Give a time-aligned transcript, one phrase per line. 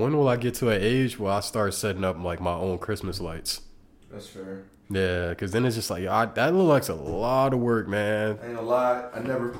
[0.00, 2.78] when will I get to an age where I start setting up like my own
[2.78, 3.60] Christmas lights?
[4.10, 4.64] That's fair.
[4.88, 8.38] Yeah, because then it's just like I, that looks like a lot of work, man.
[8.42, 9.56] I ain't gonna lie, I never.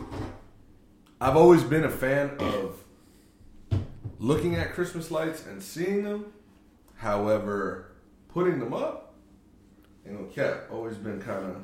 [1.21, 2.83] I've always been a fan of
[4.19, 6.33] looking at Christmas lights and seeing them.
[6.97, 7.93] However,
[8.29, 9.15] putting them up,
[10.05, 11.57] you know, kept always been kind of.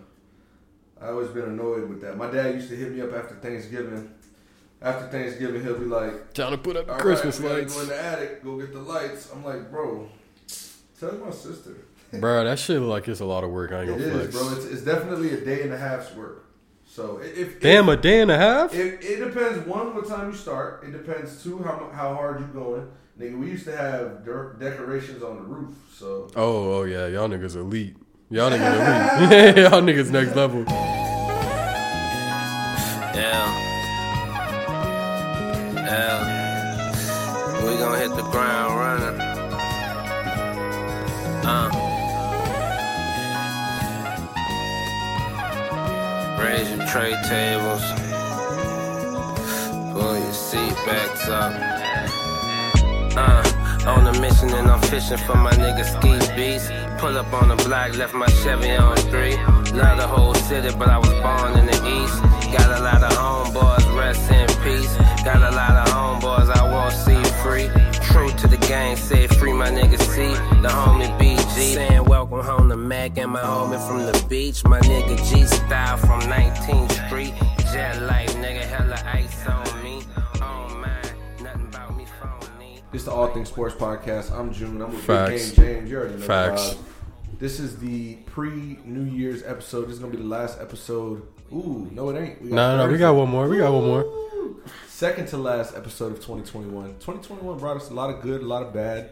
[1.00, 2.16] I always been annoyed with that.
[2.16, 4.14] My dad used to hit me up after Thanksgiving.
[4.82, 7.62] After Thanksgiving, he'll be like, Time to put up the "All Christmas right, we gotta
[7.62, 10.08] lights, Go in the attic, go get the lights." I'm like, "Bro,
[11.00, 11.76] tell my sister."
[12.12, 12.44] bro.
[12.44, 13.72] That shit look like it's a lot of work.
[13.72, 14.36] I ain't It gonna is, flex.
[14.36, 14.56] bro.
[14.56, 16.44] It's, it's definitely a day and a half's work.
[16.86, 18.74] So if, if Damn, a day and a half.
[18.74, 19.66] It, it depends.
[19.66, 20.84] One, what time you start.
[20.84, 21.42] It depends.
[21.42, 22.88] Two, how how hard you going.
[23.18, 25.70] Nigga, we used to have de- decorations on the roof.
[25.94, 27.96] So Oh, oh yeah, y'all niggas elite.
[28.30, 29.56] Y'all niggas elite.
[29.72, 30.64] y'all niggas next level.
[30.68, 30.92] Yeah.
[33.14, 33.65] Yeah.
[38.30, 39.20] Ground running.
[41.46, 41.86] Uh.
[46.76, 47.82] Your tray tables.
[49.92, 51.52] Pull your seat backs up.
[53.16, 56.72] Uh, on a mission and I'm fishing for my nigga Ski Beast.
[56.98, 59.36] Pull up on the block, left my Chevy on three.
[59.72, 62.22] Love the whole city, but I was born in the east.
[62.52, 64.96] Got a lot of homeboys, rest in peace.
[65.24, 67.75] Got a lot of homeboys I won't see free.
[68.66, 70.22] True to the say free my nigga C,
[70.60, 71.74] the homie BG.
[71.74, 74.64] Saying welcome home to Mac and my homie from the beach.
[74.64, 77.32] My nigga G style from 19th Street.
[77.72, 80.02] Jet life, nigga, hella ice on me.
[80.16, 80.90] Oh, on mine,
[81.40, 82.82] nothing about me phony.
[82.90, 84.32] this the All Things Sports Podcast.
[84.32, 84.82] I'm June.
[84.82, 85.50] I'm with Facts.
[85.50, 85.90] Big Game James.
[85.90, 86.62] You already know Facts.
[86.70, 86.78] vibe.
[87.38, 89.84] This is the pre New Year's episode.
[89.84, 91.22] This is gonna be the last episode.
[91.52, 92.42] Ooh, no, it ain't.
[92.42, 93.48] No, no, no, we got one more.
[93.48, 94.26] We got one more.
[94.96, 96.94] Second to last episode of 2021.
[97.00, 99.10] 2021 brought us a lot of good, a lot of bad,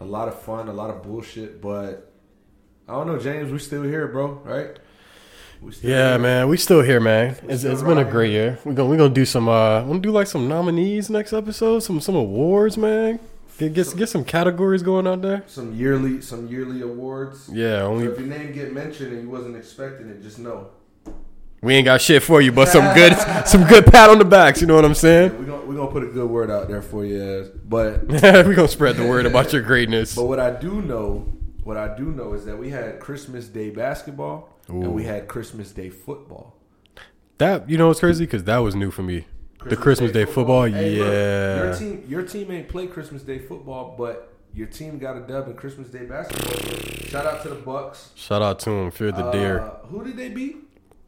[0.00, 1.60] a lot of fun, a lot of bullshit.
[1.60, 2.10] But
[2.88, 3.52] I don't know, James.
[3.52, 4.40] We still here, bro.
[4.42, 4.78] Right?
[5.60, 6.18] We Yeah, here.
[6.20, 7.36] man, we still here, man.
[7.42, 8.58] It's, it's been a great year.
[8.64, 9.46] We're gonna we're gonna do some.
[9.46, 11.80] Uh, we're gonna do like some nominees next episode.
[11.80, 13.20] Some some awards, man.
[13.58, 15.44] Get get, get some categories going out there.
[15.46, 17.50] Some yearly, some yearly awards.
[17.52, 20.70] Yeah, So only if your name get mentioned and you wasn't expecting it, just know.
[21.62, 23.14] We ain't got shit for you, but some good
[23.46, 24.60] some good pat on the backs.
[24.60, 25.38] You know what I'm saying?
[25.38, 27.50] we're gonna we're gonna put a good word out there for you.
[27.68, 30.14] But we're gonna spread the word about your greatness.
[30.14, 31.32] but what I do know,
[31.64, 35.72] what I do know is that we had Christmas Day basketball and we had Christmas
[35.72, 36.56] Day football.
[37.38, 39.26] That you know what's crazy because that was new for me.
[39.66, 41.64] the Christmas Day, football, Hey, look, yeah.
[41.64, 45.48] your team, your team ain't played Christmas Day football, but your team got a dub
[45.48, 47.06] in Christmas Day basketball.
[47.08, 48.10] Shout out to the Bucks.
[48.14, 48.90] Shout out to them.
[48.90, 49.60] fear the deer.
[49.60, 50.56] Uh, who did they beat?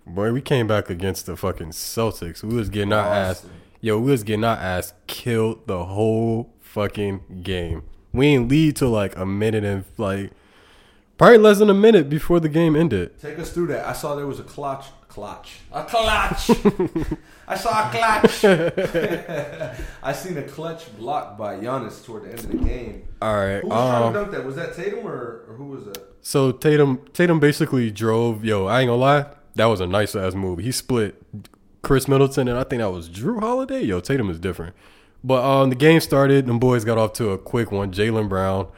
[0.06, 2.42] Boy, we came back against the fucking Celtics.
[2.42, 3.46] We was getting our ass,
[3.80, 7.82] yo, we was getting our ass killed the whole fucking game.
[8.12, 10.32] We ain't lead till like a minute and like
[11.18, 13.18] probably less than a minute before the game ended.
[13.20, 13.86] Take us through that.
[13.86, 16.50] I saw there was a clutch, clutch, a clutch.
[17.48, 18.44] I saw a clutch.
[20.02, 23.08] I seen a clutch block by Giannis toward the end of the game.
[23.22, 24.44] All right, Who was trying um, to dunk that?
[24.44, 26.02] Was that Tatum or, or who was that?
[26.22, 28.44] so Tatum Tatum basically drove.
[28.44, 30.58] Yo, I ain't gonna lie, that was a nice ass move.
[30.58, 31.22] He split
[31.82, 33.82] Khris Middleton and I think that was Jrue Holiday.
[33.82, 34.74] Yo, Tatum is different.
[35.24, 36.46] But um, the game started.
[36.46, 37.92] Them boys got off to a quick one.
[37.92, 38.68] Jaylen Brown,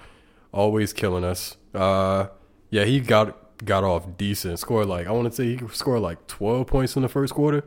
[0.53, 1.57] always killing us.
[1.73, 2.27] Uh,
[2.71, 4.59] yeah, he got got off decent.
[4.59, 7.65] Scored like I want to say he scored like twelve points in the first quarter.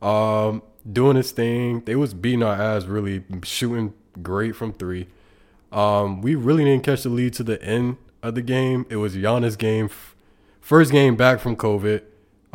[0.00, 1.80] Um, doing his thing.
[1.80, 5.08] They was beating our ass, really shooting great from three.
[5.72, 8.86] Um, we really didn't catch the lead to the end of the game.
[8.88, 9.90] It was Giannis' game,
[10.60, 12.02] first game back from COVID.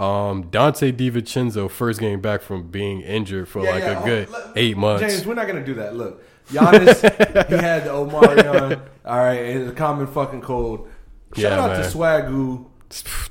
[0.01, 4.75] Um, Donte DiVincenzo, first game back from being injured for like a good let- eight
[4.75, 5.01] months.
[5.03, 5.95] James, we're not gonna do that.
[5.95, 8.81] Look, Giannis, he had the Omarion.
[9.05, 10.89] All right, it's a common fucking cold.
[11.35, 11.83] Shout Yeah, out man.
[11.83, 12.65] to Swagoo.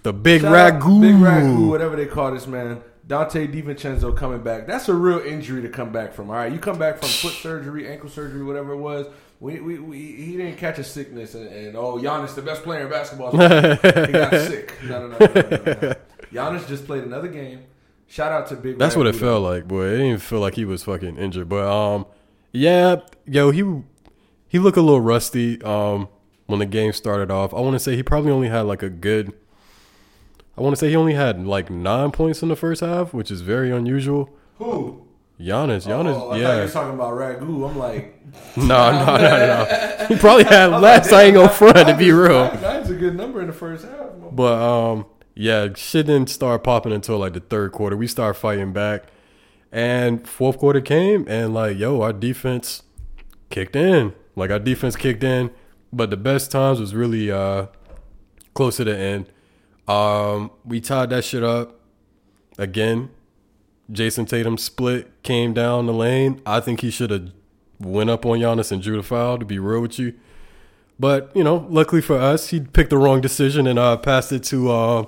[0.05, 1.01] The big Shout ragu.
[1.01, 2.83] Big Ragu, whatever they call this man.
[3.07, 4.69] Donte DiVincenzo coming back.
[4.69, 6.31] That's a real injury to come back from.
[6.31, 9.07] All right, you come back from foot surgery, ankle surgery, whatever it was.
[9.41, 12.83] We, we, we he didn't catch a sickness and, and oh Giannis the best player
[12.85, 13.31] in basketball.
[13.33, 13.39] he
[14.13, 14.75] got sick.
[14.85, 15.95] No, no, no, no, no, no.
[16.33, 17.65] Giannis just played another game.
[18.07, 18.79] Shout out to Big.
[18.79, 19.87] That's what it felt like, boy.
[19.87, 22.07] It didn't feel like he was fucking injured, but um,
[22.53, 23.83] yeah, yo, he
[24.49, 26.09] he looked a little rusty um
[26.47, 27.55] when the game started off.
[27.55, 29.33] I want to say he probably only had like a good.
[30.59, 33.31] I want to say he only had like nine points in the first half, which
[33.31, 34.29] is very unusual.
[34.59, 35.07] Who?
[35.41, 37.67] Giannis, Giannis, oh, I yeah, talking about Ragu.
[37.71, 38.21] I'm like,
[38.59, 40.07] no, no, no, no.
[40.09, 41.11] He probably had less.
[41.15, 42.45] I ain't gonna front to be real.
[42.45, 44.09] Nine- Nine's a good number in the first half.
[44.33, 45.07] But um,
[45.41, 47.97] yeah, shit didn't start popping until like the third quarter.
[47.97, 49.05] We started fighting back,
[49.73, 52.83] and fourth quarter came, and like yo, our defense
[53.49, 54.13] kicked in.
[54.37, 55.51] Like our defense kicked in,
[55.95, 57.69] but the best times was really uh
[58.53, 59.33] close to the end.
[59.89, 61.81] Um, we tied that shit up
[62.59, 63.09] again.
[63.91, 66.43] Jayson Tatum split, came down the lane.
[66.45, 67.33] I think he should have
[67.79, 69.39] went up on Giannis and drew the foul.
[69.39, 70.13] To be real with you,
[70.99, 74.45] but you know, luckily for us, he picked the wrong decision and uh passed it
[74.45, 75.07] to uh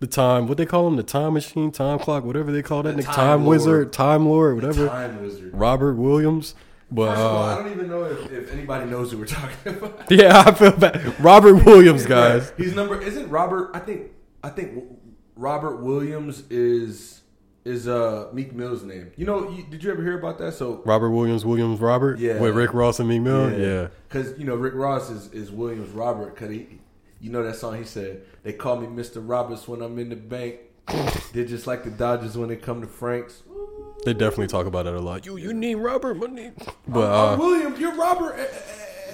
[0.00, 0.48] the time.
[0.48, 3.14] What they call him, the time machine, time clock, whatever they call that, The Time
[3.14, 3.48] time, Lord.
[3.48, 4.88] wizard, time lord, whatever.
[4.88, 5.54] Time wizard.
[5.54, 6.54] Robert Williams,
[6.90, 10.02] but all, I uh, don't even know if, if anybody knows who we're talking about.
[10.10, 11.20] yeah, I feel bad.
[11.20, 12.52] Robert Williams, guys.
[12.56, 13.00] He's number.
[13.00, 13.70] Isn't Robert?
[13.74, 14.10] I think.
[14.42, 14.84] I think
[15.36, 17.20] Robert Williams is
[17.64, 19.12] is uh Meek Mill's name.
[19.16, 19.50] You know?
[19.50, 20.54] You, did you ever hear about that?
[20.54, 22.40] So Robert Williams, Williams Robert, Yeah.
[22.40, 23.88] with Rick Ross and Meek Mill, yeah.
[24.08, 26.34] Because you know Rick Ross is, is Williams Robert.
[26.36, 26.79] Cause he,
[27.20, 30.16] you know that song he said they call me Mister Roberts when I'm in the
[30.16, 30.56] bank.
[31.32, 33.42] They're just like the Dodgers when they come to Frank's.
[34.04, 35.26] They definitely talk about it a lot.
[35.26, 36.52] You, you need Robert money,
[36.88, 38.34] but I'm uh, Williams, you're Robert,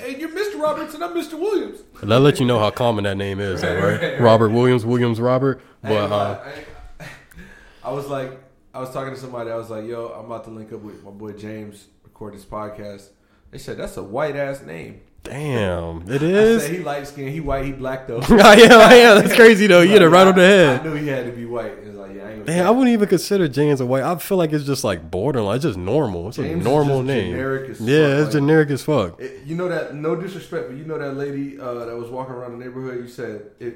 [0.05, 1.81] and you're Mister Roberts, and I'm Mister Williams.
[2.03, 4.21] that let you know how common that name is, though, right?
[4.21, 6.53] Robert Williams, Williams Robert, but gonna uh,
[7.01, 7.07] I,
[7.83, 8.41] I was like,
[8.73, 9.51] I was talking to somebody.
[9.51, 12.45] I was like, "Yo, I'm about to link up with my boy James, record this
[12.45, 13.09] podcast."
[13.51, 15.01] They said that's a white ass name.
[15.29, 16.65] Damn, it is.
[16.65, 18.19] I he light skinned, he white, he black though.
[18.23, 19.23] I am, I am.
[19.23, 19.81] That's crazy though.
[19.83, 20.81] You hit it right on the head.
[20.81, 21.73] I knew he had to be white.
[21.83, 22.37] It's like, yeah, I.
[22.39, 24.03] Damn, I wouldn't even consider James a white.
[24.05, 25.57] I feel like it's just like borderline.
[25.57, 26.29] It's just normal.
[26.29, 27.33] It's James a normal name.
[27.33, 29.21] generic as yeah, fuck, it's like- generic as fuck.
[29.21, 29.95] It- you know that?
[29.95, 32.99] No disrespect, but you know that lady uh, that was walking around the neighborhood.
[32.99, 33.75] You said if,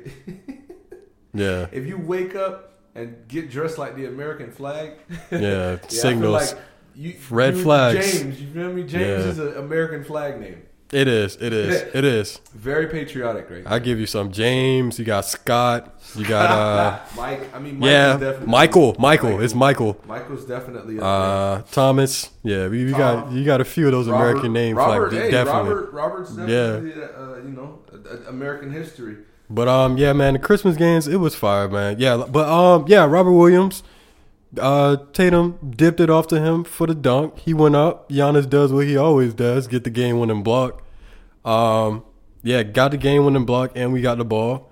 [1.33, 4.93] Yeah, if you wake up and get dressed like the American flag,
[5.31, 5.39] yeah.
[5.39, 6.53] Yeah, Signals.
[6.55, 6.63] like
[6.95, 8.13] you, Red you- flags.
[8.21, 8.83] James, you feel me?
[8.83, 8.93] James
[9.25, 9.31] Yeah.
[9.31, 10.63] is an American flag name.
[10.93, 11.37] It is.
[11.41, 11.83] It is.
[11.95, 12.41] It is.
[12.55, 13.63] Very patriotic, right?
[13.67, 14.99] I give you some James.
[14.99, 16.01] You got Scott.
[16.17, 17.55] You got uh Mike.
[17.55, 18.97] I mean, Mike yeah definitely, Michael.
[18.99, 19.41] Michael.
[19.41, 19.97] It's Michael.
[20.07, 22.31] Michael's definitely Uh Thomas.
[22.43, 24.09] Yeah, we, we got you got a few of those.
[24.09, 24.77] Robert- American names.
[24.77, 25.71] Robert, like hey, definitely.
[25.71, 27.79] Robert, Robert's definitely, uh, you know,
[28.29, 29.17] American history.
[29.49, 31.97] But um, yeah, man, the Christmas games it was fire, man.
[31.99, 33.83] Yeah, but um, yeah, Robert Williams,
[34.59, 37.39] uh, Tatum dipped it off to him for the dunk.
[37.39, 38.09] He went up.
[38.09, 40.83] Giannis does what he always does: get the game winning block.
[41.45, 42.05] Um,
[42.43, 44.71] yeah, got the game winning block, and we got the ball.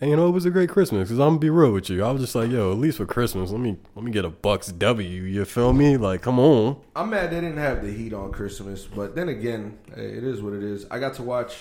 [0.00, 1.10] And you know, it was a great Christmas.
[1.10, 2.02] Cause I'm gonna be real with you.
[2.02, 4.30] I was just like, yo, at least for Christmas, let me let me get a
[4.30, 5.22] Bucks W.
[5.22, 5.96] You feel me?
[5.96, 6.80] Like, come on.
[6.96, 10.54] I'm mad they didn't have the heat on Christmas, but then again, it is what
[10.54, 10.86] it is.
[10.90, 11.54] I got to watch,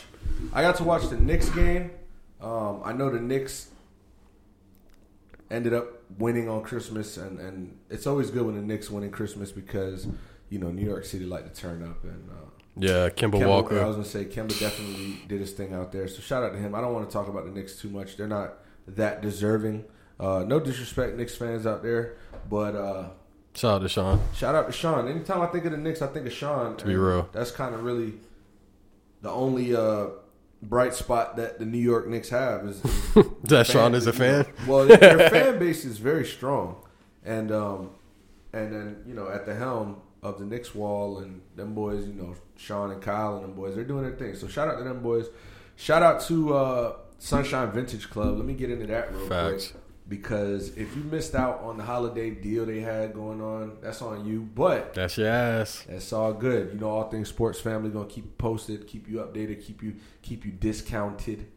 [0.54, 1.92] I got to watch the Knicks game.
[2.42, 3.68] Um, I know the Knicks
[5.52, 9.12] ended up winning on Christmas, and, and it's always good when the Knicks win in
[9.12, 10.08] Christmas because
[10.50, 12.30] you know New York City like to turn up and.
[12.30, 12.36] Uh,
[12.78, 13.82] Yeah, Kimber Kemba, Walker.
[13.82, 16.08] I was gonna say Kemba definitely did his thing out there.
[16.08, 16.74] So shout out to him.
[16.74, 18.16] I don't want to talk about the Knicks too much.
[18.18, 18.54] They're not
[18.88, 19.86] that deserving.
[20.20, 22.16] Uh, no disrespect, Knicks fans out there,
[22.50, 23.10] but uh,
[23.54, 24.22] Shout out to Sean.
[24.34, 25.08] shout out to Sean.
[25.10, 26.78] Anytime I think of the Knicks, I think of Sean.
[26.78, 27.28] To be real.
[27.34, 28.14] that's kind of really
[29.22, 30.08] the only uh,
[30.62, 34.46] bright spot that the New York Knicks have is, is That Sean is a fan.
[34.68, 36.76] Well, their, their fan base is very strong,
[37.26, 37.92] and um,
[38.54, 42.14] and then you know at the helm of the Knicks wall and them boys, you
[42.14, 44.36] know Sean and Kyle and them boys, they're doing their thing.
[44.36, 45.28] So shout out to them boys.
[45.76, 48.38] Shout out to uh, Sunshine Vintage Club.
[48.38, 49.70] Let me get into that real Facts.
[49.70, 49.81] quick
[50.12, 54.26] because if you missed out on the holiday deal they had going on, that's on
[54.26, 54.42] you.
[54.42, 55.84] But That's your ass.
[55.90, 56.72] that's all good.
[56.74, 59.96] You know, all things sports family gonna keep you posted, keep you updated, keep you
[60.22, 61.48] keep you discounted.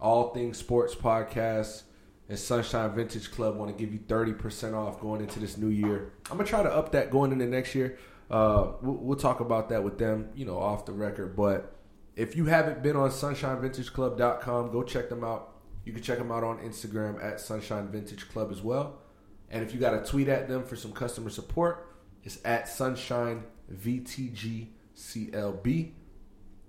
[0.00, 1.82] All things sports podcast
[2.28, 5.68] and Sunshine Vintage Club want to give you thirty percent off going into this new
[5.70, 6.12] year.
[6.30, 7.98] I'm gonna try to up that going into next year.
[8.30, 11.34] Uh, we'll, we'll talk about that with them, you know, off the record.
[11.36, 11.74] But
[12.16, 15.53] if you haven't been on SunshineVintageClub.com, go check them out.
[15.84, 18.98] You can check them out on Instagram at Sunshine Vintage Club as well.
[19.50, 21.86] And if you got to tweet at them for some customer support,
[22.24, 25.92] it's at Sunshine VTGCLB.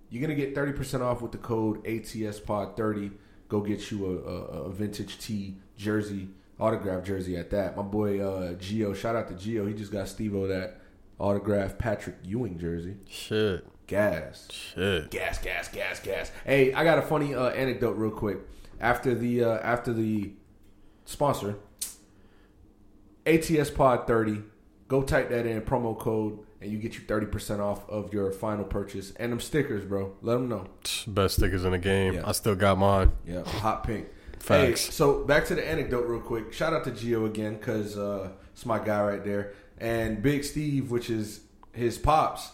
[0.09, 3.11] You're gonna get 30% off with the code ATSPod30.
[3.47, 6.29] Go get you a, a, a vintage tee jersey,
[6.59, 7.75] autograph jersey at that.
[7.75, 9.67] My boy uh Gio, shout out to Gio.
[9.67, 10.79] He just got Steve-O that
[11.19, 12.95] autograph Patrick Ewing jersey.
[13.09, 13.65] Shit.
[13.87, 14.47] Gas.
[14.51, 15.11] Shit.
[15.11, 16.31] Gas, gas, gas, gas.
[16.43, 18.39] Hey, I got a funny uh, anecdote real quick.
[18.79, 20.33] After the uh, after the
[21.05, 21.55] sponsor,
[23.25, 24.41] ATS Pod thirty,
[24.87, 28.31] go type that in promo code, and you get you thirty percent off of your
[28.31, 30.13] final purchase and them stickers, bro.
[30.21, 30.67] Let them know.
[31.07, 32.15] Best stickers in the game.
[32.15, 32.23] Yeah.
[32.25, 33.11] I still got mine.
[33.25, 34.07] Yeah, hot pink.
[34.39, 34.85] Facts.
[34.85, 36.53] Hey, so back to the anecdote real quick.
[36.53, 40.91] Shout out to Gio again because uh, it's my guy right there, and Big Steve,
[40.91, 41.41] which is
[41.71, 42.51] his pops.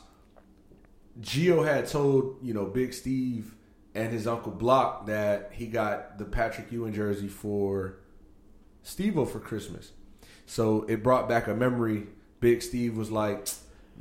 [1.19, 3.55] Gio had told you know Big Steve
[3.93, 7.99] and his uncle Block that he got the Patrick Ewing jersey for
[8.83, 9.91] Steve-O for Christmas.
[10.45, 12.07] So it brought back a memory.
[12.39, 13.47] Big Steve was like,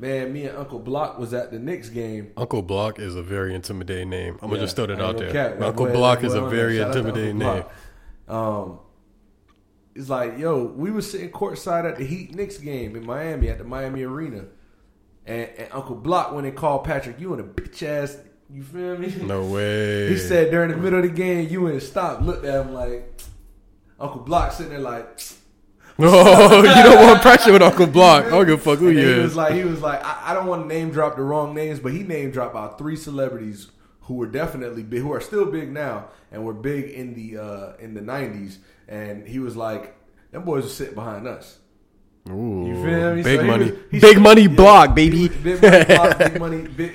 [0.00, 2.32] Man, me and Uncle Block was at the Knicks game.
[2.34, 4.38] Uncle Block is a very intimidating name.
[4.40, 5.30] I'm gonna just throw that out there.
[5.30, 5.60] cap.
[5.60, 7.64] Uncle ahead, Block is a very Shout out to intimidating name.
[8.26, 8.78] Um,
[9.94, 13.58] it's like, yo, we was sitting courtside at the Heat Knicks game in Miami at
[13.58, 14.46] the Miami Arena,
[15.26, 18.16] and, and Uncle Block went and called Patrick Ewing a bitch ass.
[18.52, 19.14] You feel me?
[19.22, 20.08] No way.
[20.08, 23.20] He said during the middle of the game, Ewing stopped, looked at him like
[23.98, 25.20] Uncle Block sitting there like.
[25.98, 28.24] No, you don't want pressure with Uncle Block.
[28.24, 29.82] I don't give a fuck who And you then he is." was like, he was
[29.82, 32.52] like, I, I don't want to name drop the wrong names, but he name dropped
[32.52, 33.68] about three celebrities
[34.02, 37.72] who were definitely big, who are still big now, and were big in the uh,
[37.78, 38.56] in the '90s.
[38.88, 39.94] And he was like,
[40.30, 41.58] them boys were sitting behind us.
[42.30, 43.22] Ooh, You feel me?
[43.22, 45.28] Big So money, was- big money yeah, block, he baby.
[45.28, 46.92] Big money, block, big money, big,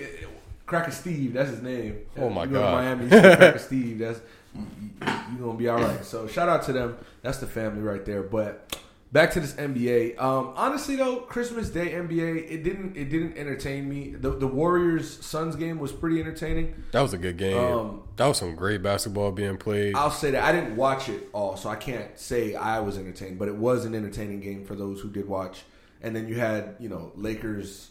[0.66, 1.34] Cracker Steve.
[1.34, 2.06] That's his name.
[2.18, 2.74] Oh, my you God.
[2.74, 4.00] Miami, Cracker Steve.
[4.00, 4.20] That's
[4.56, 6.04] you gonna be all right.
[6.04, 6.98] So shout out to them.
[7.22, 8.24] That's the family right there.
[8.24, 8.78] But
[9.12, 10.20] back to this NBA.
[10.20, 14.10] Um, honestly though, Christmas Day NBA, it didn't it didn't entertain me.
[14.10, 16.84] The the Warriors Suns game was pretty entertaining.
[16.92, 17.58] That was a good game.
[17.58, 19.96] Um, that was some great basketball being played.
[19.96, 23.40] I'll say that I didn't watch it all, so I can't say I was entertained,
[23.40, 25.64] but it was an entertaining game for those who did watch.
[26.02, 27.90] And then you had, you know, Lakers,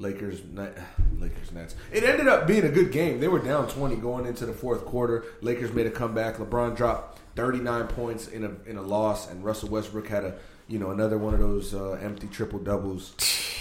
[0.00, 0.40] Lakers,
[1.18, 1.76] Lakers, Nets.
[1.92, 3.20] It ended up being a good game.
[3.20, 5.24] They were down twenty going into the fourth quarter.
[5.42, 6.38] Lakers made a comeback.
[6.38, 10.38] LeBron dropped thirty nine points in a in a loss, and Russell Westbrook had a,
[10.68, 13.14] you know, another one of those uh, empty triple doubles.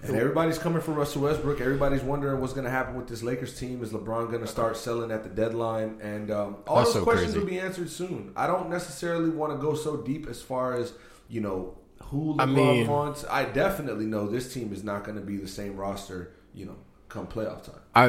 [0.00, 1.60] And everybody's coming for Russell Westbrook.
[1.60, 3.82] Everybody's wondering what's going to happen with this Lakers team.
[3.82, 5.98] Is LeBron going to start selling at the deadline?
[6.00, 7.40] And um, all That's those so questions crazy.
[7.40, 8.32] will be answered soon.
[8.36, 10.92] I don't necessarily want to go so deep as far as
[11.28, 11.76] you know
[12.10, 13.24] who LeBron I mean- wants.
[13.30, 16.32] I definitely know this team is not going to be the same roster.
[16.54, 16.76] You know,
[17.08, 17.80] come playoff time.
[17.94, 18.06] I,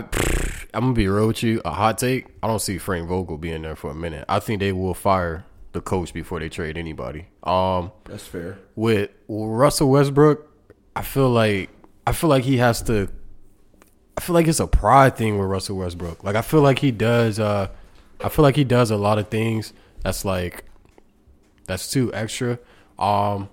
[0.73, 1.61] I'm gonna be real with you.
[1.65, 2.27] A hot take.
[2.41, 4.25] I don't see Frank Vogel being there for a minute.
[4.29, 7.27] I think they will fire the coach before they trade anybody.
[7.43, 8.57] Um, That's fair.
[8.75, 10.49] with Russell Westbrook,
[10.95, 11.69] I feel like
[12.07, 13.09] I feel like he has to.
[14.17, 16.23] I feel like it's a pride thing with Russell Westbrook.
[16.23, 17.39] Like I feel like he does.
[17.39, 17.67] Uh,
[18.23, 20.65] I feel like he does a lot of things that's like
[21.67, 22.57] that's too extra.
[22.97, 23.49] Um,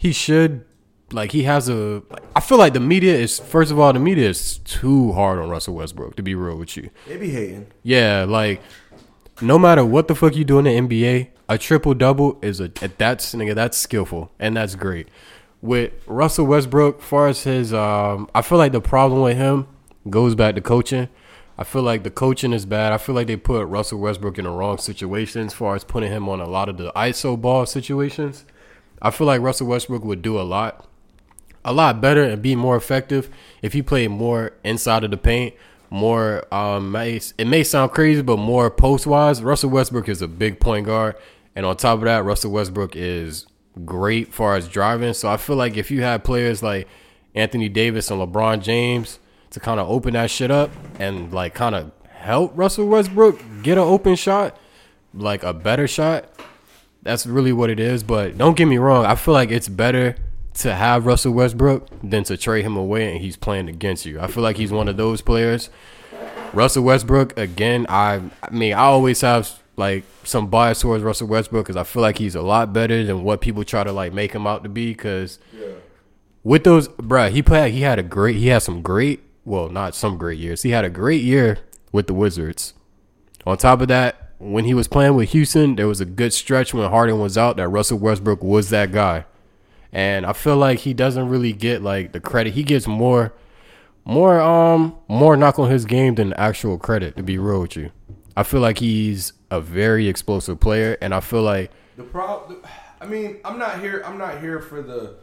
[0.00, 0.64] he should
[1.12, 2.02] like he has a.
[2.34, 5.50] I feel like the media is first of all the media is too hard on
[5.50, 6.16] Russell Westbrook.
[6.16, 7.66] To be real with you, They be hating.
[7.82, 8.62] yeah, like
[9.42, 12.68] no matter what the fuck you do in the NBA, a triple double is a
[12.68, 15.08] that's nigga that's skillful and that's great.
[15.60, 19.66] With Russell Westbrook, far as his, um, I feel like the problem with him
[20.08, 21.10] goes back to coaching.
[21.58, 22.94] I feel like the coaching is bad.
[22.94, 26.10] I feel like they put Russell Westbrook in the wrong situations, as far as putting
[26.10, 28.46] him on a lot of the ISO ball situations.
[29.02, 30.86] I feel like Russell Westbrook would do a lot
[31.64, 33.28] a lot better and be more effective
[33.62, 35.54] if he played more inside of the paint.
[35.90, 39.42] More, um, it may sound crazy, but more post wise.
[39.42, 41.16] Russell Westbrook is a big point guard,
[41.56, 43.46] and on top of that, Russell Westbrook is
[43.84, 45.14] great far as driving.
[45.14, 46.86] So I feel like if you had players like
[47.34, 49.18] Anthony Davis and LeBron James
[49.50, 53.76] to kind of open that shit up and like kind of help Russell Westbrook get
[53.76, 54.56] an open shot,
[55.12, 56.28] like a better shot,
[57.02, 58.02] that's really what it is.
[58.02, 60.16] But don't get me wrong, I feel like it's better
[60.54, 64.20] to have Russell Westbrook than to trade him away and he's playing against you.
[64.20, 65.70] I feel like he's one of those players.
[66.52, 71.66] Russell Westbrook, again, I, I mean, I always have like some bias towards Russell Westbrook
[71.66, 74.32] because I feel like he's a lot better than what people try to like make
[74.32, 74.90] him out to be.
[74.92, 75.38] Because
[76.42, 79.94] with those, bruh, he played, he had a great, he had some great, well, not
[79.94, 80.62] some great years.
[80.62, 81.58] He had a great year
[81.92, 82.74] with the Wizards.
[83.46, 86.72] On top of that, when he was playing with Houston, there was a good stretch
[86.72, 89.26] when Harden was out that Russell Westbrook was that guy.
[89.92, 92.54] And I feel like he doesn't really get like the credit.
[92.54, 93.34] He gets more
[94.06, 97.90] more um more knock on his game than actual credit to be real with you.
[98.34, 102.62] I feel like he's a very explosive player and I feel like The problem,
[103.00, 104.02] I mean, I'm not here.
[104.06, 105.16] I'm not here for the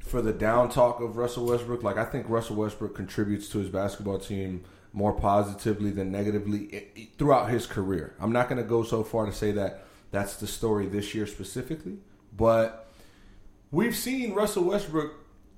[0.00, 1.82] for the down talk of Russell Westbrook.
[1.84, 7.48] Like, I think Russell Westbrook contributes to his basketball team more positively than negatively throughout
[7.48, 8.14] his career.
[8.20, 11.26] I'm not going to go so far to say that that's the story this year
[11.26, 11.96] specifically,
[12.36, 12.92] but
[13.70, 15.14] we've seen Russell Westbrook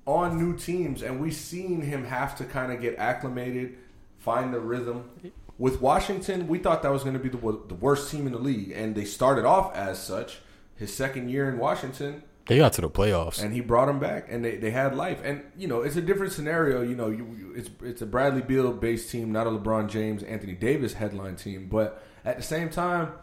[0.07, 3.77] on new teams, and we've seen him have to kind of get acclimated,
[4.17, 5.09] find the rhythm.
[5.57, 8.39] With Washington, we thought that was going to be the, the worst team in the
[8.39, 10.39] league, and they started off as such.
[10.75, 13.41] His second year in Washington, they got to the playoffs.
[13.43, 15.19] and he brought them back, and they, they had life.
[15.23, 16.81] And you know, it's a different scenario.
[16.81, 20.23] You know, you, you- it's it's a Bradley Beal based team, not a LeBron James,
[20.23, 21.67] Anthony Davis headline team.
[21.69, 23.13] But at the same time,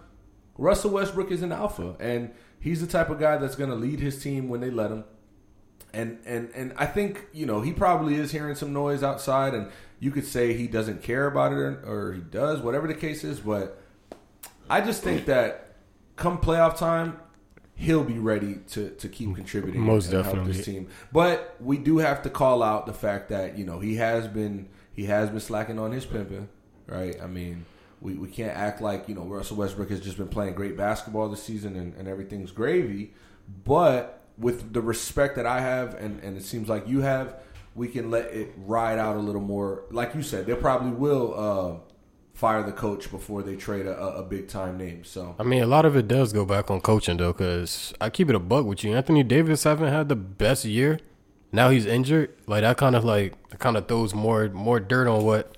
[0.59, 4.00] Russell Westbrook is an alpha, and he's the type of guy that's going to lead
[4.00, 5.05] his team when they let him.
[5.93, 9.71] And and and I think you know he probably is hearing some noise outside, and
[10.00, 13.23] you could say he doesn't care about it or, or he does, whatever the case
[13.23, 13.38] is.
[13.41, 13.79] But
[14.71, 15.75] I just think that
[16.17, 17.19] come playoff time,
[17.83, 20.53] he'll be ready to to keep contributing Most definitely.
[20.53, 20.89] this team.
[21.12, 24.69] But we do have to call out the fact that you know he has been
[24.93, 26.49] he has been slacking on his pimping,
[26.87, 27.21] right?
[27.23, 27.67] I mean.
[28.01, 31.29] We, we can't act like you know Russell Westbrook has just been playing great basketball
[31.29, 33.12] this season and, and everything's gravy,
[33.65, 37.37] but with the respect that I have and, and it seems like you have,
[37.77, 39.85] we can let it ride out a little more.
[39.93, 41.92] Like you said, they probably will uh,
[42.35, 45.05] fire the coach before they trade a, a- big time name.
[45.05, 48.11] So I mean, a lot of it does go back on coaching though, because I
[48.11, 48.95] keep it a buck with you.
[48.97, 50.99] Anthony Davis haven't had the best year.
[51.53, 52.31] Now he's injured.
[52.47, 55.57] Like that kind of like kind of throws more more dirt on what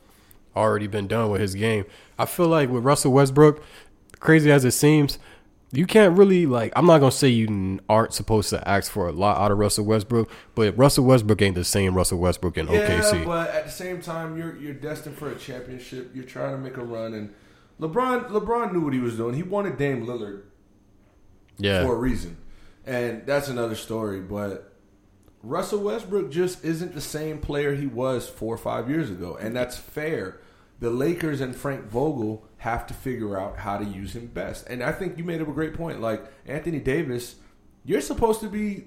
[0.57, 1.85] already been done with his game.
[2.19, 3.63] I feel like with Russell Westbrook,
[4.21, 5.19] crazy as it seems,
[5.75, 6.73] you can't really like.
[6.77, 9.85] I'm not gonna say you aren't supposed to ask for a lot out of Russell
[9.85, 13.25] Westbrook, but Russell Westbrook ain't the same Russell Westbrook in yeah, OKC.
[13.25, 16.11] but at the same time, you're you're destined for a championship.
[16.15, 17.35] You're trying to make a run, and
[17.81, 19.35] LeBron LeBron knew what he was doing.
[19.35, 20.43] He wanted Dame Lillard
[21.59, 22.37] yeah, for a reason.
[22.87, 24.21] And that's another story.
[24.21, 24.73] But
[25.43, 29.37] Russell Westbrook just isn't the same player he was four or five years ago.
[29.41, 30.41] And that's fair.
[30.81, 34.67] The Lakers and Frank Vogel have to figure out how to use him best.
[34.69, 36.01] And I think you made up a great point.
[36.01, 37.35] Like Anthony Davis,
[37.85, 38.87] you're supposed to be,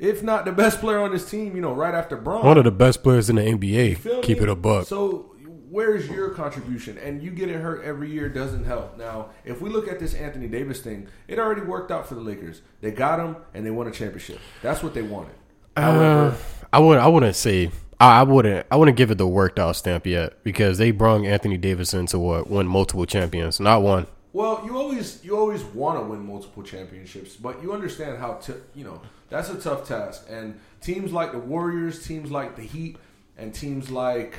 [0.00, 2.44] if not the best player on this team, you know, right after Braun.
[2.44, 4.22] one of the best players in the NBA.
[4.24, 4.42] Keep me?
[4.42, 4.88] it a buck.
[4.88, 5.32] So
[5.70, 6.98] where's your contribution?
[6.98, 8.98] And you getting hurt every year doesn't help.
[8.98, 12.20] Now, if we look at this Anthony Davis thing, it already worked out for the
[12.20, 12.62] Lakers.
[12.80, 14.40] They got him and they won a championship.
[14.60, 15.36] That's what they wanted.
[15.76, 16.36] Uh, However,
[16.72, 20.06] I would I wouldn't say I, wouldn't I wouldn't give it the worked out stamp
[20.06, 24.06] yet because they brung Anthony Davis in to what win multiple champions, not one.
[24.32, 28.54] well, you always you always want to win multiple championships, but you understand how t-
[28.74, 30.26] you know that's a tough task.
[30.30, 32.96] And teams like the Warriors, teams like the Heat,
[33.36, 34.38] and teams like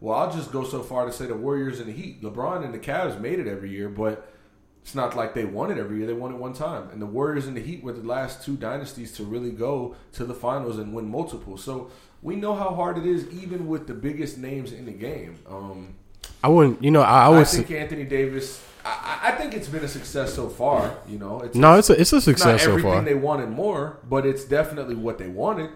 [0.00, 2.22] well, I'll just go so far to say the Warriors and the Heat.
[2.22, 4.32] LeBron and the Cavs made it every year, but
[4.82, 6.06] it's not like they won it every year.
[6.06, 6.88] They won it one time.
[6.90, 10.24] And the Warriors and the Heat were the last two dynasties to really go to
[10.24, 11.56] the finals and win multiple.
[11.58, 11.90] So
[12.22, 15.38] we know how hard it is, even with the biggest names in the game.
[15.48, 15.94] Um,
[16.42, 18.62] I wouldn't you know I, I I, would think say, Anthony Davis.
[18.84, 18.88] I,
[19.22, 20.96] I I think it's been a success so far.
[21.08, 23.02] You know, it's no it's a it's a it's not success so everything far.
[23.02, 25.70] they wanted more, but it's definitely what they wanted.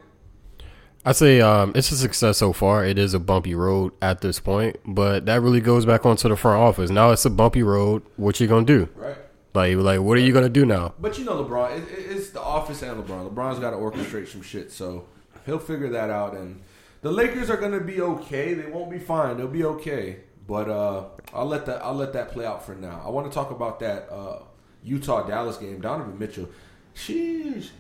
[1.05, 2.85] I say um, it's a success so far.
[2.85, 6.37] It is a bumpy road at this point, but that really goes back onto the
[6.37, 6.91] front office.
[6.91, 8.03] Now it's a bumpy road.
[8.17, 8.89] What you gonna do?
[8.95, 9.17] Right.
[9.55, 10.95] Like like what are you gonna do now?
[11.01, 13.29] But you know, LeBron, it- it's the office and LeBron.
[13.33, 15.07] LeBron's got to orchestrate some shit, so
[15.47, 16.35] he'll figure that out.
[16.35, 16.61] And
[17.03, 18.55] the Lakers are going to be okay.
[18.55, 19.37] They won't be fine.
[19.37, 20.21] They'll be okay.
[20.47, 23.03] But uh, I'll let that I'll let that play out for now.
[23.05, 24.41] I want to talk about that uh,
[24.83, 25.81] Utah Dallas game.
[25.81, 26.49] Donovan Mitchell,
[26.95, 27.71] sheesh.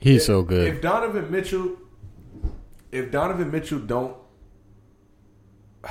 [0.00, 0.66] He's If- so good.
[0.66, 1.76] If Donovan Mitchell,
[2.90, 4.16] if Donovan Mitchell don't,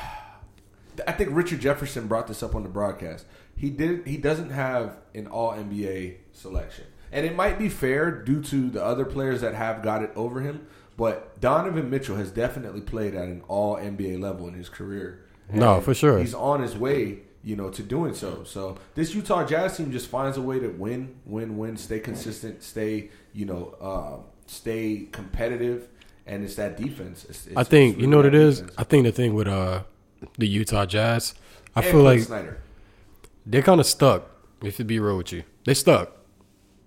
[1.07, 3.25] I think Richard Jefferson brought this up on the broadcast.
[3.55, 4.05] He did.
[4.07, 8.83] He doesn't have an All NBA selection, and it might be fair due to the
[8.83, 10.67] other players that have got it over him.
[10.97, 15.25] But Donovan Mitchell has definitely played at an All NBA level in his career.
[15.51, 16.19] No, for sure.
[16.19, 18.43] He's on his way, you know, to doing so.
[18.43, 22.63] So this Utah Jazz team just finds a way to win, win, win, stay consistent,
[22.63, 25.87] stay, you know, uh, stay competitive,
[26.27, 27.25] and it's that defense.
[27.27, 28.59] It's, it's, I think you know what it is.
[28.59, 28.75] defense.
[28.77, 29.83] I think the thing with uh
[30.37, 31.33] the Utah Jazz,
[31.75, 32.61] I And feel Quinn like Snyder.
[33.45, 34.29] they're kind of stuck.
[34.63, 36.11] If to be real with you, they stuck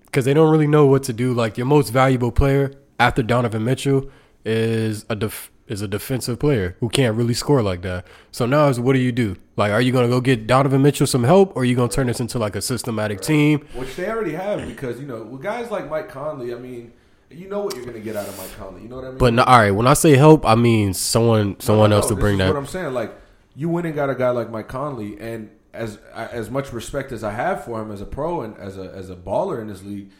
[0.07, 1.35] because they don't really know what to do.
[1.35, 4.11] Like your most valuable player after Donovan Mitchell
[4.45, 8.07] is a def- is a defensive player who can't really score like that.
[8.31, 9.37] So now is what do you do?
[9.57, 12.07] Like, are you gonna go get Donovan Mitchell some help, or are you gonna turn
[12.07, 13.67] this into like a systematic team?
[13.75, 16.55] which they already have because you know with guys like Mike Conley.
[16.55, 16.93] I mean,
[17.31, 18.83] you know what you're going to get out of Mike Conley.
[18.83, 19.19] You know what I mean?
[19.19, 22.15] But no, all right, when I say help, I mean someone someone No, else to
[22.15, 22.59] bring is What that.
[22.59, 23.13] I'm saying, like
[23.57, 27.25] you went and got a guy like Mike Conley, and as as much respect as
[27.25, 29.83] I have for him as a pro and as a as a baller in this
[29.83, 30.11] league,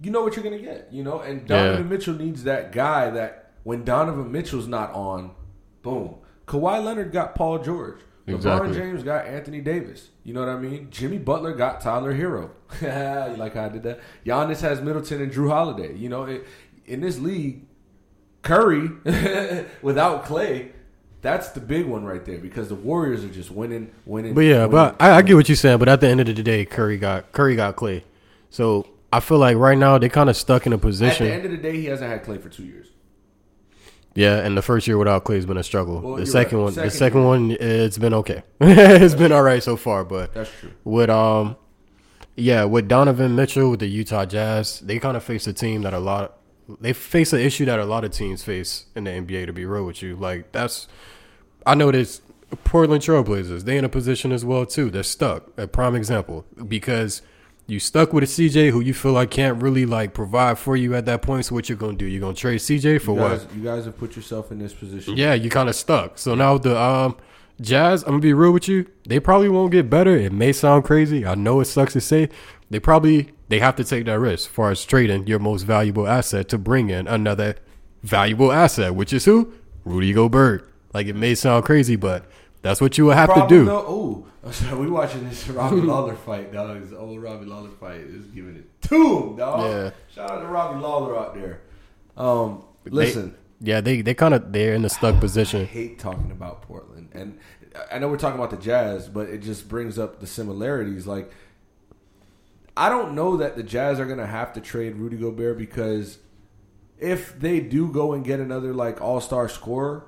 [0.00, 0.88] you know what you're gonna get.
[0.92, 1.88] You know, and Donovan Yeah.
[1.88, 5.32] Mitchell needs that guy that when Donovan Mitchell's not on,
[5.82, 6.16] boom.
[6.46, 7.98] Kawhi Leonard got Paul George.
[8.28, 8.70] Exactly.
[8.70, 10.08] LeBron James got Anthony Davis.
[10.24, 10.88] You know what I mean?
[10.90, 12.50] Jimmy Butler got Tyler Herro.
[13.30, 14.00] you like how I did that?
[14.24, 15.94] Giannis has Middleton and Jrue Holiday.
[15.94, 16.44] You know, it,
[16.86, 17.66] in this league,
[18.42, 18.90] Curry
[19.82, 20.72] without Clay,
[21.22, 24.34] that's the big one right there because the Warriors are just winning, winning.
[24.34, 24.70] But yeah, winning.
[24.72, 25.78] but I, I get what you're saying.
[25.78, 28.04] But at the end of the day, Curry got Curry got Clay.
[28.50, 31.26] So I feel like right now they're kind of stuck in a position.
[31.26, 32.88] at the end of the day, he hasn't had Clay for two years.
[34.14, 36.00] Yeah, and the first year without Clay has been a struggle.
[36.00, 36.64] Well, the second right.
[36.64, 37.26] one, the Second second year.
[37.28, 38.42] one, it's been okay.
[38.60, 40.04] it's been all right so far.
[40.04, 40.70] But That's true.
[40.84, 41.56] with um,
[42.34, 45.92] yeah, with Donovan Mitchell with the Utah Jazz, they kind of face a team that
[45.92, 46.38] a lot
[46.80, 49.46] they face an issue that a lot of teams face in the NBA.
[49.46, 50.88] To be real with you, like that's
[51.66, 52.22] I know this
[52.64, 53.64] Portland Trailblazers.
[53.64, 54.88] They in a position as well too.
[54.90, 55.50] They're stuck.
[55.58, 57.20] A prime example because
[57.68, 60.94] you stuck with a CJ who you feel like can't really like provide for you
[60.94, 61.46] at that point.
[61.46, 62.06] So what you're gonna do?
[62.06, 63.46] You're gonna trade CJ for You what?
[63.54, 65.16] you guys have put yourself in this position.
[65.16, 66.18] Yeah, you kind of stuck.
[66.18, 67.16] So now the um
[67.60, 68.86] Jazz, I'm gonna be real with you.
[69.08, 70.14] They probably won't get better.
[70.16, 71.24] It may sound crazy.
[71.24, 72.28] I know it sucks to say.
[72.70, 76.06] They probably they have to take that risk as far as trading your most valuable
[76.06, 77.56] asset to bring in another
[78.02, 79.52] valuable asset, which is who?
[79.84, 80.70] Rudy Gobert.
[80.92, 82.26] Like it may sound crazy, but
[82.62, 83.64] that's what you will have to do.
[83.64, 84.26] though, ooh,
[84.76, 86.82] we watching this Robbie Lawler fight, dog.
[86.82, 89.70] This old Robbie Lawler fight is giving it to him, dog.
[89.70, 89.90] Yeah.
[90.14, 91.60] Shout out to Robbie Lawler out there.
[92.16, 95.62] Um, They- listen, yeah, they they kind of they're in a stuck position.
[95.62, 97.38] I hate talking about Portland, and
[97.92, 101.06] I know we're talking about the Jazz, but it just brings up the similarities.
[101.06, 101.30] Like,
[102.76, 106.18] I don't know that the Jazz are going to have to trade Rudy Gobert because
[106.98, 110.06] if they do go and get another like All Star scorer,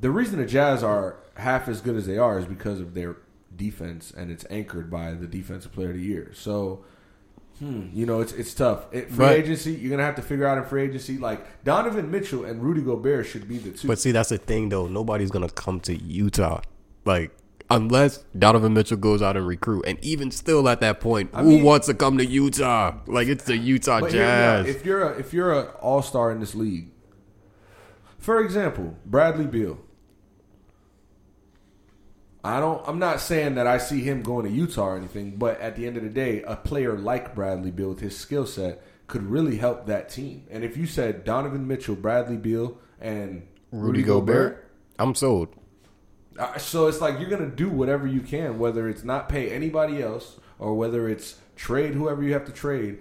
[0.00, 3.16] the reason the Jazz are half as good as they are is because of their
[3.54, 6.30] defense, and it's anchored by the Defensive Player of the Year.
[6.34, 6.84] So.
[7.58, 8.86] Hmm, you know it's it's tough.
[8.90, 9.38] It, free Right.
[9.40, 11.18] agency, you're gonna have to figure out in free agency.
[11.18, 13.86] Like Donovan Mitchell and Rudy Gobert should be the two.
[13.86, 14.86] But see, that's the thing though.
[14.88, 16.62] Nobody's gonna come to Utah,
[17.04, 17.32] like
[17.70, 19.84] unless Donovan Mitchell goes out and recruit.
[19.86, 22.94] And even still, at that point, I who mean- wants to come to Utah?
[23.06, 24.12] Like it's the Utah But.
[24.12, 24.66] Jazz.
[24.66, 26.88] if you're a if you're an all star in this league,
[28.16, 29.78] for example, Bradley Beal.
[32.42, 32.82] I don't.
[32.88, 35.86] I'm not saying that I see him going to Utah or anything, but at the
[35.86, 39.56] end of the day, a player like Bradley Beal with his skill set could really
[39.56, 40.46] help that team.
[40.50, 45.54] And if you said Donovan Mitchell, Bradley Beal, and Rudy Gobert, I'm sold.
[46.58, 50.38] So it's like you're gonna do whatever you can, whether it's not pay anybody else
[50.58, 53.00] or whether it's trade whoever you have to trade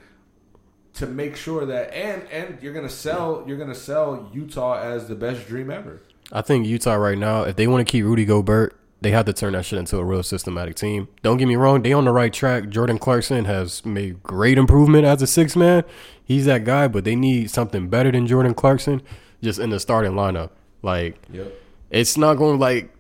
[0.96, 5.16] to make sure that and and you're gonna sell you're gonna sell Utah as the
[5.16, 6.02] best dream ever.
[6.32, 9.34] I think Utah right now, if they want to keep Rudy Gobert, they have to
[9.34, 11.08] turn that shit into a real systematic team.
[11.22, 12.70] Don't get me wrong, they on the right track.
[12.70, 15.84] Jordan Clarkson has made great improvement as a six man.
[16.24, 19.02] He's that guy, but they need something better than Jordan Clarkson
[19.42, 20.50] just in the starting lineup.
[20.82, 21.54] Like Yep.
[21.90, 22.94] it's not going like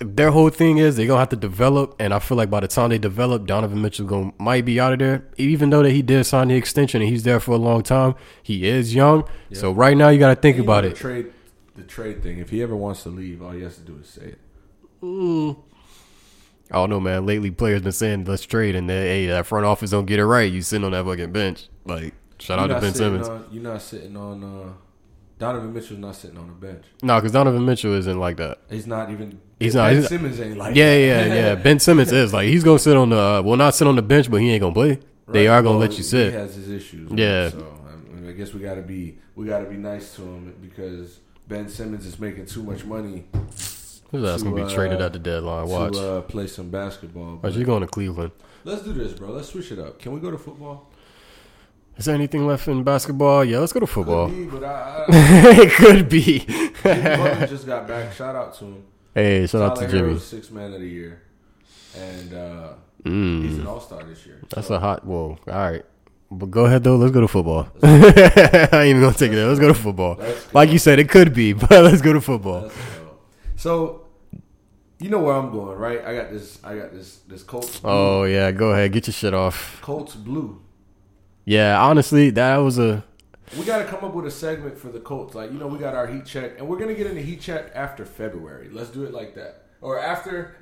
[0.00, 2.68] their whole thing is they're gonna have to develop, and I feel like by the
[2.68, 5.24] time they develop, Donovan Mitchell going might be out of there.
[5.38, 8.14] Even though that he did sign the extension and he's there for a long time,
[8.42, 9.24] he is young.
[9.54, 10.90] So right now you got to think about it.
[10.90, 11.32] The trade
[11.76, 12.38] the trade thing.
[12.38, 14.38] If he ever wants to leave, all he has to do is say it.
[15.02, 17.26] I don't know, man.
[17.26, 20.26] Lately, players been saying let's trade, and they, hey, that front office don't get it
[20.26, 20.50] right.
[20.50, 21.68] You sitting on that fucking bench.
[21.84, 23.28] Like shout out You're to Ben Simmons.
[23.28, 24.72] on- you're not sitting on uh,
[25.38, 26.84] Donovan Mitchell's not sitting on the bench.
[27.02, 28.58] No, because Donovan Mitchell isn't like that.
[28.68, 29.40] He's not even.
[29.60, 30.74] He's not- Ben he's- Simmons ain't like.
[30.74, 31.28] Yeah, that.
[31.28, 31.54] yeah, yeah.
[31.54, 34.02] Ben Simmons is like he's gonna sit on the uh, well, not sit on the
[34.02, 34.98] bench, but he ain't gonna play.
[35.28, 36.32] They are gonna Well, let you sit.
[36.32, 37.10] He has his issues.
[37.10, 37.18] right?
[37.18, 37.50] Yeah.
[37.50, 41.20] So I, mean, I guess we gotta be we gotta be nice to him because
[41.48, 43.24] Ben Simmons is making too much money
[44.12, 45.68] His ass to, gonna be uh, traded at the deadline.
[45.68, 45.94] Watch.
[45.94, 47.36] to uh, play some basketball.
[47.36, 48.32] But you going to Cleveland?
[48.64, 49.30] let's do this, bro.
[49.30, 49.98] Let's switch it up.
[49.98, 50.90] Can we go to football?
[51.96, 53.44] Is there anything left in basketball?
[53.44, 54.28] Yeah, let's go to football.
[54.28, 55.06] Could be, but I, I,
[55.62, 56.40] it could be.
[56.40, 58.12] Jimmy just got back.
[58.12, 58.84] Shout out to him.
[59.14, 59.98] hey, shout out to Jimmy.
[60.00, 61.22] Herro's six man of the year,
[61.96, 62.68] and uh,
[63.02, 64.40] he's Mm, an all star this year.
[64.50, 65.06] that's So, a hot.
[65.06, 65.38] Whoa.
[65.46, 65.84] All right.
[66.30, 66.96] But go ahead though.
[66.96, 67.68] Let's go to football.
[67.82, 69.46] I ain't even gonna take it there.
[69.46, 70.20] Let's go to football.
[70.52, 72.70] Like you said, it could be, but let's go to football.
[73.56, 74.06] So,
[74.98, 76.04] you know where I'm going, right?
[76.04, 76.58] I got this.
[76.64, 77.20] I got this.
[77.26, 77.80] This Colts.
[77.80, 77.90] Blue.
[77.90, 79.80] Oh yeah, go ahead, get your shit off.
[79.82, 80.62] Colts blue.
[81.44, 83.04] Yeah, honestly, that was a
[83.58, 85.34] We got to come up with a segment for the Colts.
[85.34, 87.70] Like, you know, we got our heat check, and we're gonna get into heat check
[87.74, 88.68] after February.
[88.70, 90.56] Let's do it like that, or after,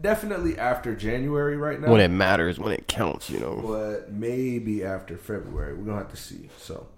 [0.00, 1.90] definitely after January right now.
[1.90, 3.60] when it matters, when it counts, you know.
[3.62, 5.74] but maybe after February.
[5.74, 6.50] We're gonna have to see.
[6.58, 6.88] So,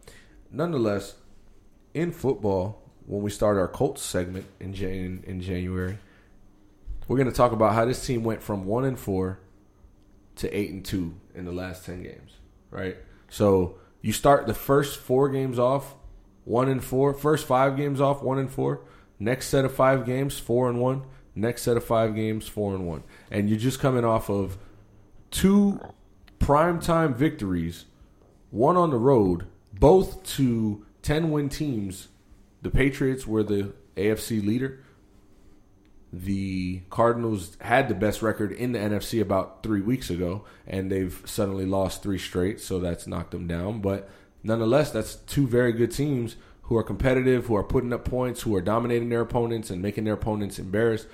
[0.51, 1.17] nonetheless,
[1.93, 5.99] in football, when we start our Colts segment in Jan- in January,
[7.09, 9.41] we're gonna talk about how this team went from one and four
[10.37, 12.33] to eight and two in the last ten games.
[12.71, 12.99] Right.
[13.31, 15.95] So you start the first four games off
[16.45, 17.15] one and four.
[17.15, 18.83] First five games off one and four.
[19.19, 21.03] Next set of five games four and one.
[21.35, 23.05] Next set of five games four and one.
[23.31, 24.59] And you're just coming off of
[25.31, 25.81] two
[26.39, 27.87] primetime victories,
[28.51, 32.09] one on the road, both to 10 win teams.
[32.63, 34.81] The Patriots were the AFC leader.
[36.13, 41.23] The Cardinals had the best record in the NFC about three weeks ago, and they've
[41.27, 43.81] suddenly lost three straight, so that's knocked them down.
[43.81, 44.09] But
[44.43, 48.55] nonetheless, that's two very good teams who are competitive, who are putting up points, who
[48.57, 51.07] are dominating their opponents and making their opponents embarrassed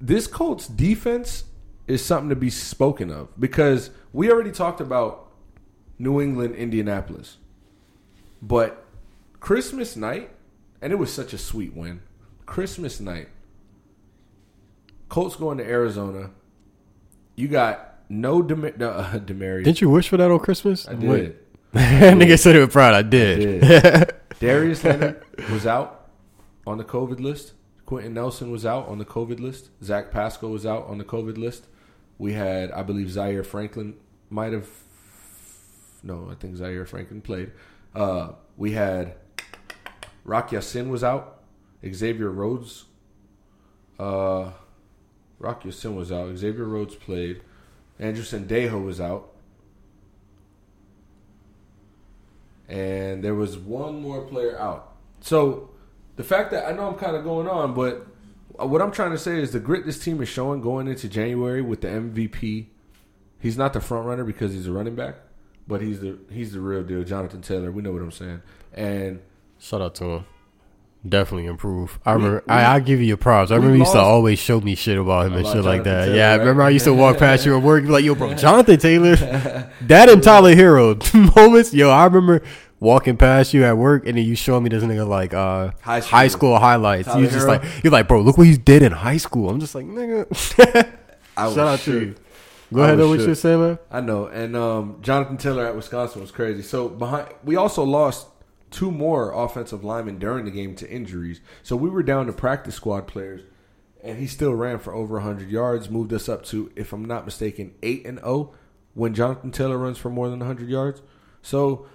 [0.00, 1.44] this Colts defense
[1.86, 5.32] is something to be spoken of because we already talked about
[5.98, 7.38] New England, Indianapolis.
[8.42, 8.85] But
[9.46, 10.30] Christmas night,
[10.82, 12.02] and it was such a sweet win.
[12.46, 13.28] Christmas night,
[15.08, 16.30] Colts going to Arizona.
[17.36, 19.62] You got no Dem- uh, Demarius.
[19.62, 20.88] Didn't you wish for that on Christmas?
[20.88, 21.08] I did.
[21.08, 21.36] Wait.
[21.74, 22.92] Nigga said it with pride.
[22.92, 23.60] I did.
[23.60, 24.14] did.
[24.40, 26.10] Darius Leonard was out
[26.66, 27.52] on the COVID list.
[27.84, 29.70] Quenton Nelson was out on the COVID list.
[29.80, 31.68] Zach Pascal was out on the COVID list.
[32.18, 33.94] We had, I believe, Zaire Franklin
[34.28, 34.68] might have.
[36.02, 37.52] No, I think Zaire Franklin played.
[37.94, 39.14] Uh, we had
[40.26, 41.40] Rock Ya-Sin was out.
[41.88, 42.84] Xavier Rhodes.
[43.98, 44.50] Uh,
[45.38, 46.36] Rock Ya-Sin was out.
[46.36, 47.40] Xavier Rhodes played.
[47.98, 49.32] Andrew Sendejo was out.
[52.68, 54.94] and there was one more player out.
[55.20, 55.70] So
[56.16, 58.06] the fact that I know I'm kind of going on, but
[58.56, 61.62] what I'm trying to say is the grit this team is showing going into January
[61.62, 62.66] with the MVP.
[63.38, 65.16] He's not the front runner because he's a running back,
[65.68, 67.70] but he's the he's the real deal, Jonathan Taylor.
[67.70, 69.20] We know what I'm saying, and
[69.58, 70.24] Shout out to him.
[71.08, 71.98] Definitely improve.
[72.04, 72.42] I remember.
[72.46, 73.50] we- I, I give you your props.
[73.50, 75.84] I we remember you used to always show me shit about him and shit like
[75.84, 76.06] that.
[76.06, 76.36] Taylor, yeah, right?
[76.40, 79.14] remember I used to walk past you at work, be like, "Yo, bro, Jonathan Taylor."
[79.82, 80.96] that and Tyler Herro
[81.36, 81.72] moments.
[81.72, 82.42] Yo, I remember
[82.80, 86.00] walking past you at work and then you showing me this nigga like uh High
[86.00, 86.38] high school.
[86.50, 87.06] school, highlights.
[87.06, 87.52] Tyler you just Hero?
[87.60, 89.48] like you're like, bro, look what he did in high school.
[89.48, 90.26] I'm just like, nigga.
[91.36, 91.94] I Shout out shook.
[91.94, 92.14] to you.
[92.74, 93.08] Go I ahead, though.
[93.10, 93.28] What shook.
[93.28, 93.78] you saying, man?
[93.92, 96.62] I know, and um, Jonathan Taylor at Wisconsin was crazy.
[96.62, 98.26] So behind, we also lost
[98.70, 101.40] two more offensive linemen during the game to injuries.
[101.62, 103.42] So we were down to practice squad players,
[104.02, 105.90] and he still ran for over 100 yards.
[105.90, 108.54] Moved us up to, if I'm not mistaken, eight and zero
[108.94, 111.02] when Jonathan Taylor runs for more than 100 yards.
[111.42, 111.86] So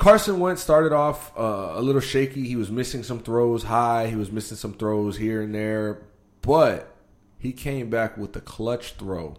[0.00, 2.46] Carson Wentz started off uh, a little shaky.
[2.46, 4.06] He was missing some throws high.
[4.06, 6.02] He was missing some throws here and there,
[6.42, 6.94] but
[7.38, 9.36] he came back with the clutch throw.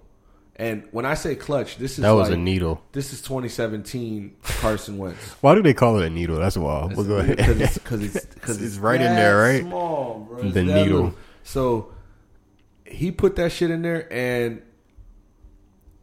[0.57, 2.83] And when I say clutch, this is That was like, a needle.
[2.91, 5.17] This is 2017 Carson Wentz.
[5.41, 6.37] Why do they call it a needle?
[6.37, 6.95] That's wild.
[6.95, 7.37] But go ahead.
[7.37, 9.61] Because it's because it's, cause It's right in there, right?
[9.61, 10.39] Small, bro.
[10.39, 10.83] It's The needle.
[10.83, 11.13] little.
[11.43, 11.93] So
[12.85, 14.61] he put that shit in there, and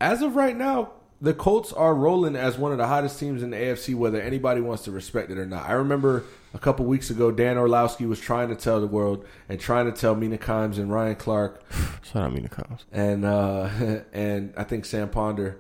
[0.00, 3.50] as of right now, the Colts are rolling as one of the hottest teams in
[3.50, 5.68] the AFC, whether anybody wants to respect it or not.
[5.68, 9.58] I remember a couple weeks ago, Dan Orlovsky was trying to tell the world and
[9.58, 11.62] trying to tell Mina Kimes and Ryan Clark
[12.04, 12.84] Shout out Mina Kimes.
[12.92, 13.68] and uh,
[14.12, 15.58] and I think Sam Ponder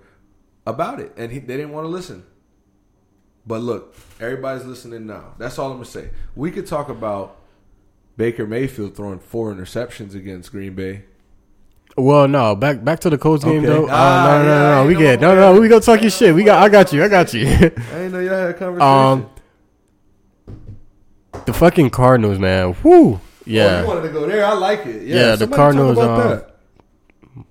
[0.66, 2.24] about it, and he, they didn't want to listen.
[3.46, 5.34] But look, everybody's listening now.
[5.38, 6.10] That's all I'm gonna say.
[6.36, 7.40] We could talk about
[8.16, 11.04] Baker Mayfield throwing four interceptions against Green Bay.
[11.98, 13.66] Well, no, back back to the Colts game Okay.
[13.66, 13.86] though.
[13.86, 16.10] Uh, Ah, no, no, yeah, no, no, we get no, no, we gonna talk your
[16.10, 16.34] shit.
[16.34, 17.46] We got, I got you, I got you.
[17.48, 18.82] I didn't know y'all had a conversation.
[18.82, 19.30] um,
[21.46, 22.74] the fucking Cardinals, man.
[22.82, 23.80] Whoo, Oh, yeah.
[23.82, 24.44] you wanted to go there.
[24.44, 25.02] I like it.
[25.06, 26.42] Yeah, Yeah, the Cardinals, um.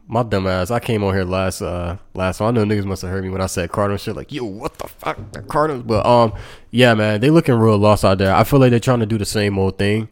[0.09, 0.71] My dumb ass.
[0.71, 2.57] I came on here last uh last one.
[2.57, 4.15] I know niggas must have heard me when I said Cardinals shit.
[4.15, 5.83] Like, yo, what the fuck, the Cardinals?
[5.85, 6.33] But um,
[6.71, 8.33] yeah, man, they looking real lost out there.
[8.33, 10.07] I feel like they're trying to do the same old thing,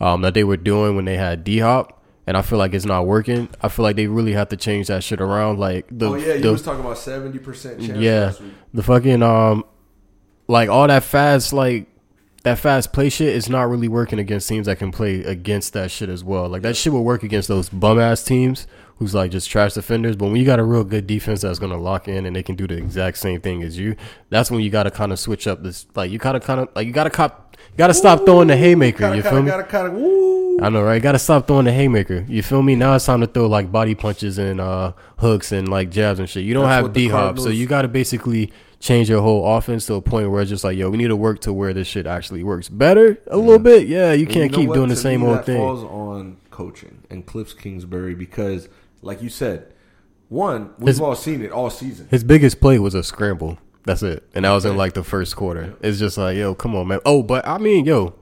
[0.00, 2.84] um, that they were doing when they had D Hop, and I feel like it's
[2.84, 3.48] not working.
[3.60, 5.58] I feel like they really have to change that shit around.
[5.58, 7.98] Like the oh yeah, you the, was talking about seventy percent chance.
[7.98, 8.32] yeah,
[8.72, 9.64] the fucking um,
[10.48, 11.86] like all that fast like
[12.44, 15.90] that fast play shit is not really working against teams that can play against that
[15.90, 16.48] shit as well.
[16.48, 20.16] Like that shit will work against those bum ass teams who's like just trash defenders.
[20.16, 22.56] But when you got a real good defense that's gonna lock in and they can
[22.56, 23.96] do the exact same thing as you,
[24.30, 25.86] that's when you gotta kind of switch up this.
[25.94, 27.41] Like you gotta kind of like you gotta cop,
[27.76, 28.98] gotta stop throwing the haymaker.
[28.98, 29.50] Kinda, you kinda, feel me?
[29.50, 30.64] Gotta, kinda.
[30.64, 31.02] I know, right?
[31.02, 32.26] Got to stop throwing the haymaker.
[32.28, 32.74] You feel me?
[32.76, 36.28] Now it's time to throw like body punches and uh, hooks and like jabs and
[36.28, 36.44] shit.
[36.44, 39.86] You don't That's have D hop, so you got to basically change your whole offense
[39.86, 41.88] to a point where it's just like, yo, we need to work to where this
[41.88, 43.88] shit actually works better a little bit.
[43.88, 44.74] Yeah, you And can't know keep what?
[44.74, 45.56] doing the same me, old thing.
[45.56, 48.68] Falls on coaching and Cliff Kingsbury because,
[49.00, 49.72] like you said,
[50.28, 52.08] one we've His- all seen it all season.
[52.10, 53.58] His biggest play was a scramble.
[53.84, 55.74] That's it, and that was in like the first quarter.
[55.82, 57.00] It's just like, yo, come on, man.
[57.04, 58.14] Oh, but I mean, yo,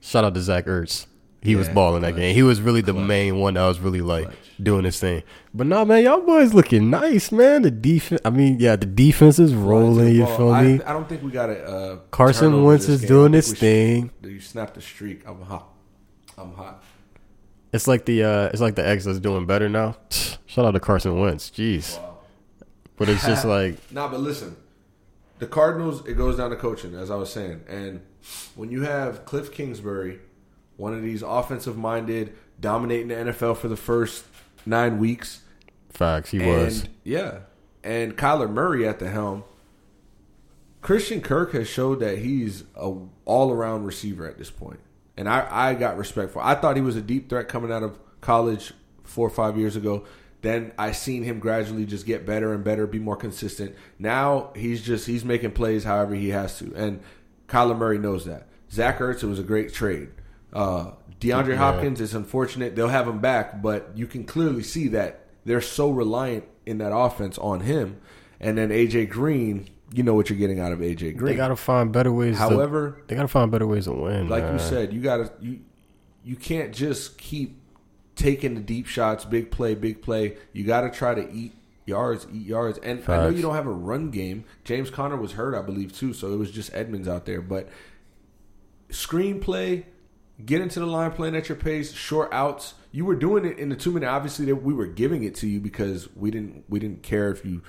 [0.00, 1.06] shout out to Zach Ertz.
[1.40, 2.34] He was Yeah, balling that game.
[2.34, 4.28] He was really the main one that was really like
[4.62, 5.24] doing his thing.
[5.52, 7.62] But nah, man, y'all boys looking nice, man.
[7.62, 8.20] The defense.
[8.24, 10.14] I mean, yeah, the defense is rolling.
[10.14, 10.82] You feel I, me?
[10.84, 13.08] I don't think we got a uh, Carson Wentz is game.
[13.08, 14.10] doing I his thing.
[14.22, 15.26] should- You snapped the streak.
[15.26, 15.66] I'm hot.
[16.38, 16.84] I'm hot.
[17.72, 19.96] It's like the uh, it's like the X that's doing better now.
[20.46, 21.50] Shout out to Carson Wentz.
[21.50, 21.98] Jeez.
[23.02, 24.54] But it's just like Nah, but listen,
[25.40, 26.06] the Cardinals.
[26.06, 28.00] It goes down to coaching, as I was saying, and
[28.54, 30.20] when you have Cliff Kingsbury,
[30.76, 34.24] one of these offensive-minded, dominating the NFL for the first
[34.64, 35.42] nine weeks,
[35.90, 36.30] facts.
[36.30, 36.84] He and was.
[37.02, 37.40] yeah,
[37.82, 39.42] and Kyler Murray at the helm.
[40.80, 44.78] Christian Kirk has showed that he's a all-around receiver at this point,
[45.16, 46.40] and I, I got respect for.
[46.40, 49.74] I thought he was a deep threat coming out of college four or five years
[49.74, 50.04] ago.
[50.42, 53.74] Then I seen him gradually just get better and better, be more consistent.
[53.98, 57.00] Now he's just he's making plays however he has to, and
[57.48, 58.48] Kyler Murray knows that.
[58.70, 60.08] Zach Ertz, it was a great trade.
[60.52, 61.56] Uh, DeAndre Yeah.
[61.56, 65.90] Hopkins is unfortunate; they'll have him back, but you can clearly see that they're so
[65.90, 68.00] reliant in that offense on him.
[68.40, 71.32] And then AJ Green, you know what you're getting out of AJ Green.
[71.32, 72.36] They gotta find better ways.
[72.36, 74.28] However, to, they gotta find better ways to win.
[74.28, 74.54] like man.
[74.54, 75.60] you said, you gotta you
[76.24, 77.61] you can't just keep
[78.22, 80.36] taking the deep shots, big play, big play.
[80.52, 81.52] You gotta try to eat
[81.86, 82.78] yards, eat yards.
[82.78, 84.44] And I know you don't have a run game.
[84.64, 87.42] James Conner was hurt, I believe, too, so it was just Edmonds out there.
[87.42, 87.68] But
[88.90, 89.84] screenplay,
[90.44, 92.74] get into the line playing at your pace, short outs.
[92.92, 94.08] You were doing it in the two minute.
[94.08, 97.44] Obviously, that we were giving it to you because we didn't we didn't care if
[97.44, 97.62] you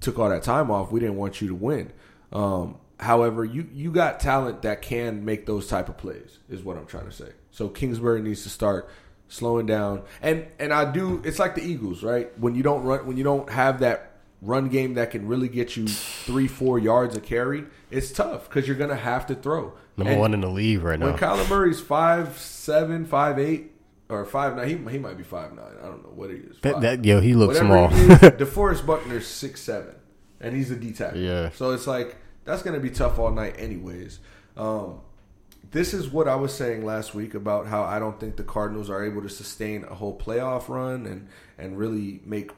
[0.00, 0.90] took all that time off.
[0.90, 1.92] We didn't want you to win.
[2.32, 6.38] Um, however, you you got talent that can make those type of plays.
[6.48, 7.32] Is what I'm trying to say.
[7.50, 8.88] So Kingsbury needs to start
[9.28, 10.02] slowing down.
[10.22, 11.22] And and I do.
[11.24, 12.36] It's like the Eagles, right?
[12.38, 14.04] When you don't run, when you don't have that
[14.40, 18.66] run game that can really get you three, four yards a carry, it's tough because
[18.68, 19.72] you're gonna have to throw.
[19.96, 21.06] number And one in the league right now.
[21.06, 21.16] when.
[21.18, 23.72] Kyler Murray's five seven, five eight,
[24.08, 25.74] or five nine, he he might be five nine.
[25.82, 26.56] I don't know what he is.
[26.62, 27.98] That, that yo, he looks Whatever small.
[27.98, 29.94] he is, DeForest Buckner's six seven,
[30.40, 31.18] and he's a D tackle.
[31.18, 31.50] Yeah.
[31.50, 34.20] So it's like that's going to be tough all night, anyways.
[34.56, 35.00] Um,
[35.70, 38.88] this is what I was saying last week about how I don't think the Cardinals
[38.88, 42.50] are able to sustain a whole playoff run and and really make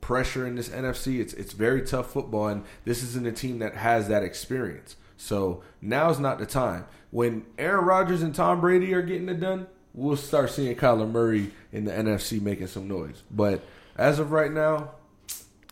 [0.00, 1.20] pressure in this NFC.
[1.20, 4.96] It's it's very tough football, and this isn't a team that has that experience.
[5.16, 6.86] So now's not the time.
[7.10, 11.50] When Aaron Rodgers and Tom Brady are getting it done, we'll start seeing Kyler Murray
[11.72, 13.22] in the NFC making some noise.
[13.30, 13.62] But
[13.96, 14.92] as of right now,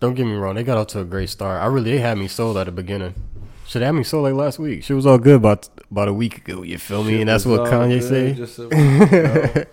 [0.01, 1.63] Don't get me wrong, they got off to a great start.
[1.63, 3.15] I really they had me sold at the beginning.
[3.73, 4.85] Have had me sold like last week.
[4.85, 6.63] She was all good about about a week ago.
[6.63, 7.13] You feel me?
[7.13, 8.33] shit And that's what Kanye good, say.
[8.35, 8.69] just a-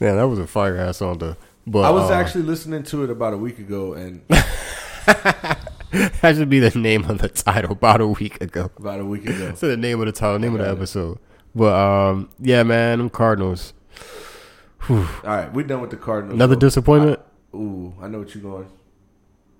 [0.00, 1.36] Man, that was a fire ass song though.
[1.66, 6.50] But I was uh, actually listening to it about a week ago, and that should
[6.50, 7.72] be the name of the title.
[7.72, 8.70] About a week ago.
[8.78, 9.52] about a week ago.
[9.56, 10.72] So the name of the title, name of the it.
[10.72, 11.18] episode.
[11.54, 13.72] But um, yeah, man, I'm Cardinals.
[14.86, 14.98] Whew.
[14.98, 16.34] All right, we're done with the Cardinals.
[16.34, 17.20] Another So, disappointment.
[17.52, 18.68] I- ooh, I know what you're going.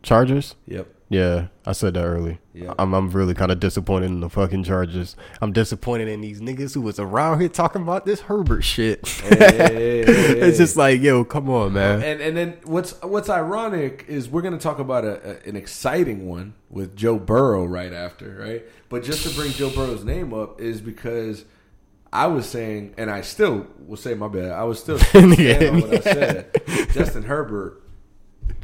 [0.03, 0.57] Chargers.
[0.67, 0.89] Yep.
[1.11, 2.39] Yeah, I said that early.
[2.55, 2.73] Yeah.
[2.79, 5.17] I'm I'm really kind of disappointed in the fucking Chargers.
[5.41, 9.07] I'm disappointed in these niggas who was around here talking about this Herbert shit.
[9.07, 12.03] Hey, hey, hey, hey, it's just like, yo, come on, man.
[12.03, 15.57] And and then what's what's ironic is we're going to talk about a, a, an
[15.57, 18.65] exciting one with Joe Burrow right after, right?
[18.89, 21.45] But just to bring Joe Burrow's name up is because
[22.13, 24.53] I was saying, and I still will say my bad.
[24.53, 26.63] I was still on what I said.
[26.93, 27.83] Justin Herbert,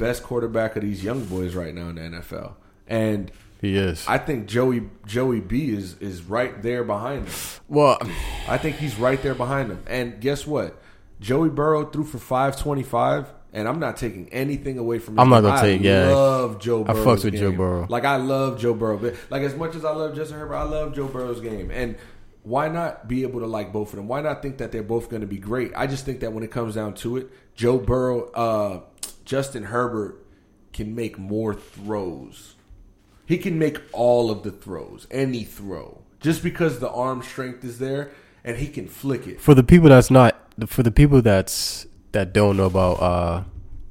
[0.00, 2.54] best quarterback of these young boys right now in the NFL,
[2.88, 4.04] and He is.
[4.08, 7.34] I think Joey Joey B is is right there behind him.
[7.68, 7.98] well,
[8.48, 9.82] I think he's right there behind him.
[9.86, 10.80] And guess what?
[11.20, 15.42] Joey Burrow threw for 525, and I'm not taking anything away from his I'm not
[15.42, 16.08] gonna I take- yeah.
[16.08, 17.02] I love Joe Burrow.
[17.02, 17.86] I fucks with Joe Burrow.
[17.90, 18.98] Like, I love Joe Burrow.
[19.28, 21.70] Like, as much as I love Justin Herbert, I love Joe Burrow's game.
[21.70, 21.96] And
[22.42, 24.08] why not be able to like both of them?
[24.08, 25.72] Why not think that they're both going to be great?
[25.76, 28.80] I just think that when it comes down to it, Joe Burrow, uh,
[29.30, 30.26] Justin Herbert
[30.72, 32.56] can make more throws.
[33.26, 37.78] He can make all of the throws, any throw, just because the arm strength is
[37.78, 38.10] there,
[38.42, 39.40] and he can flick it.
[39.40, 43.44] for the people that's not, for the people that's that don't know about, uh,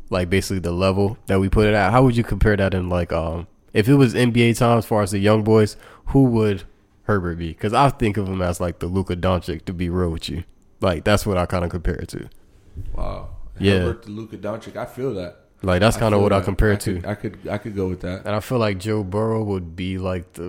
[0.10, 1.92] like basically the level that we put it at.
[1.92, 5.04] How would you compare that in like, um, if it was NBA time as far
[5.04, 6.64] as the young boys, who would
[7.04, 7.48] Herbert be?
[7.48, 9.64] Because I think of him as like the Luka Doncic.
[9.64, 10.44] To be real with you,
[10.82, 12.28] like that's what I kind of compare it to.
[12.94, 13.39] Wow.
[13.60, 13.80] Yeah.
[13.80, 15.38] Herbert to Luka Doncic, I feel that.
[15.62, 16.94] Like that's kind of what I compare I it to.
[16.96, 18.26] Could, I could, I could go with that.
[18.26, 20.48] And I feel like Joe Burrow would be like the,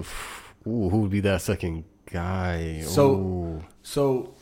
[0.67, 2.83] ooh, who would be that second guy?
[2.87, 3.65] So- Ooh.
[3.83, 4.35] So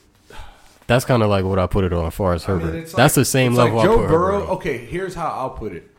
[0.85, 2.81] that's kind of like what I put it on as far as I mean, Herbert.
[2.81, 4.39] that's like- the same level Like I Joe Burrow.
[4.41, 4.51] Herbert.
[4.53, 5.89] Okay, here's how I'll put it.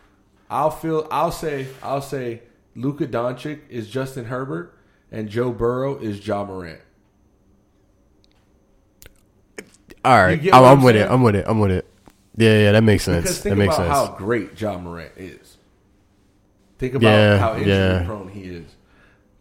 [0.49, 1.07] I'll feel.
[1.11, 1.67] I'll say.
[1.83, 2.43] I'll say.
[2.77, 4.77] Luka Doncic is Justin Herbert,
[5.11, 6.81] and Joe Burrow is Ja Morant.
[10.05, 11.11] All right, I'm I'm with it.
[11.11, 11.45] I'm with it.
[11.47, 11.87] I'm with it.
[12.41, 13.23] Yeah, yeah, that makes sense.
[13.23, 14.11] Because That think makes about sense.
[14.11, 15.57] how great Ja Morant is.
[16.79, 18.03] Think about Yeah, how injury yeah.
[18.07, 18.75] prone he is.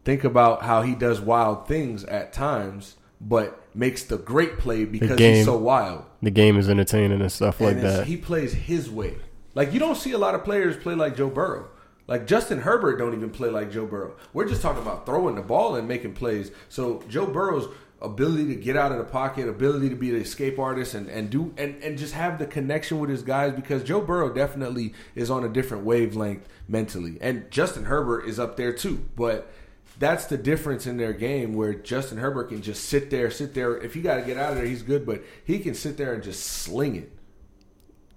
[0.04, 5.18] Think about how he does wild things at times, but makes the great play because
[5.18, 5.36] game.
[5.36, 6.04] he's so wild.
[6.22, 8.08] the game is entertaining and stuff like and it's- that.
[8.08, 9.16] he plays his way.
[9.56, 11.68] Like you don't see a lot of players play like Joe Burrow.
[12.08, 14.14] Like Justin Herbert don't even play like Joe Burrow.
[14.34, 16.52] We're just talking about throwing the ball and making plays.
[16.68, 17.68] So Joe Burrow's
[18.02, 21.30] ability to get out of the pocket, ability to be the escape artist and, and
[21.30, 25.30] do and, and just have the connection with his guys because Joe Burrow definitely is
[25.30, 27.18] on a different wavelength mentally.
[27.20, 29.06] And Justin Herbert is up there too.
[29.16, 29.52] But
[30.00, 33.78] that's the difference in their game where Justin Herbert can just sit there, sit there.
[33.78, 36.14] If he got to get out of there, he's good, but he can sit there
[36.14, 37.12] and just sling it.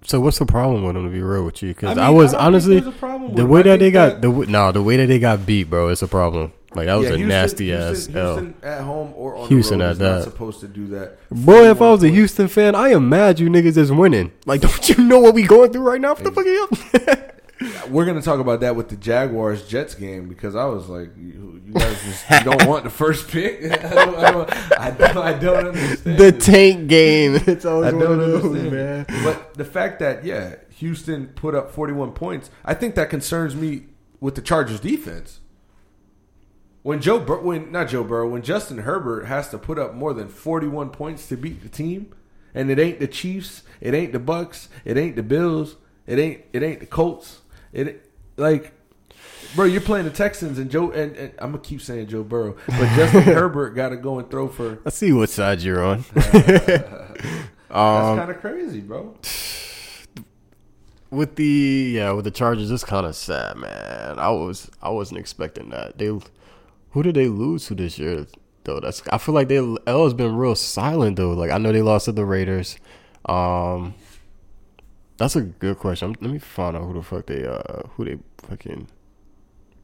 [0.05, 1.03] so what's the problem with him?
[1.03, 3.37] To be real with you, because I I, was I honestly there's a problem with
[3.37, 5.89] the way that they got that- the no the way that they got beat, bro.
[5.89, 6.53] It's a problem.
[6.75, 8.37] Like that was Yeah, a Houston- nasty Houston, ass L.
[8.37, 10.23] Houston at home or on Houston the road at is not that.
[10.23, 11.17] supposed to do that.
[11.29, 14.31] Boy, if I was a 41 Houston fan, I am mad you niggas is winning.
[14.45, 16.13] Like, don't you know what we going through right now?
[16.15, 17.89] What the fuck are you?
[17.89, 21.61] we're gonna talk about that with the Jaguars Jets game because I was like, you,
[21.65, 23.63] you guys just you don't want the first pick.
[23.71, 26.17] I don't, I don't, I don't, I don't understand.
[26.17, 26.41] the it.
[26.41, 27.35] tank game.
[27.47, 29.07] It's I always don't one of those, understand.
[29.07, 29.23] man.
[29.23, 33.83] But the fact that yeah, Houston put up 41 points, I think that concerns me
[34.19, 35.39] with the Chargers defense.
[36.83, 40.13] When Joe, Bur- when not Joe Burrow, when Justin Herbert has to put up more
[40.13, 42.13] than 41 points to beat the team,
[42.53, 46.41] and it ain't the Chiefs, it ain't the Bucks, it ain't the Bills, it ain't
[46.51, 47.39] it ain't the Colts,
[47.71, 48.73] it like.
[49.55, 52.55] Bro, you're playing the Texans and Joe and, and I'm gonna keep saying Joe Burrow,
[52.65, 54.79] but Justin Herbert got to go and throw for.
[54.83, 56.03] I see what side you're on.
[56.13, 59.15] That's um, kind of crazy, bro.
[61.11, 64.17] with the yeah with the Chargers, it's kind of sad, man.
[64.17, 65.99] I was I wasn't expecting that.
[65.99, 66.19] They
[66.93, 68.25] who did they lose to this year
[68.63, 68.79] though?
[68.79, 71.31] That's I feel like they L has been real silent though.
[71.31, 72.77] Like I know they lost to the Raiders.
[73.25, 73.93] Um,
[75.17, 76.15] that's a good question.
[76.21, 78.87] Let me find out who the fuck they uh who they fucking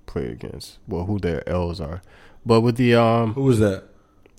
[0.05, 0.79] play against.
[0.87, 2.01] Well, who their L's are.
[2.45, 3.83] But with the um Who was that?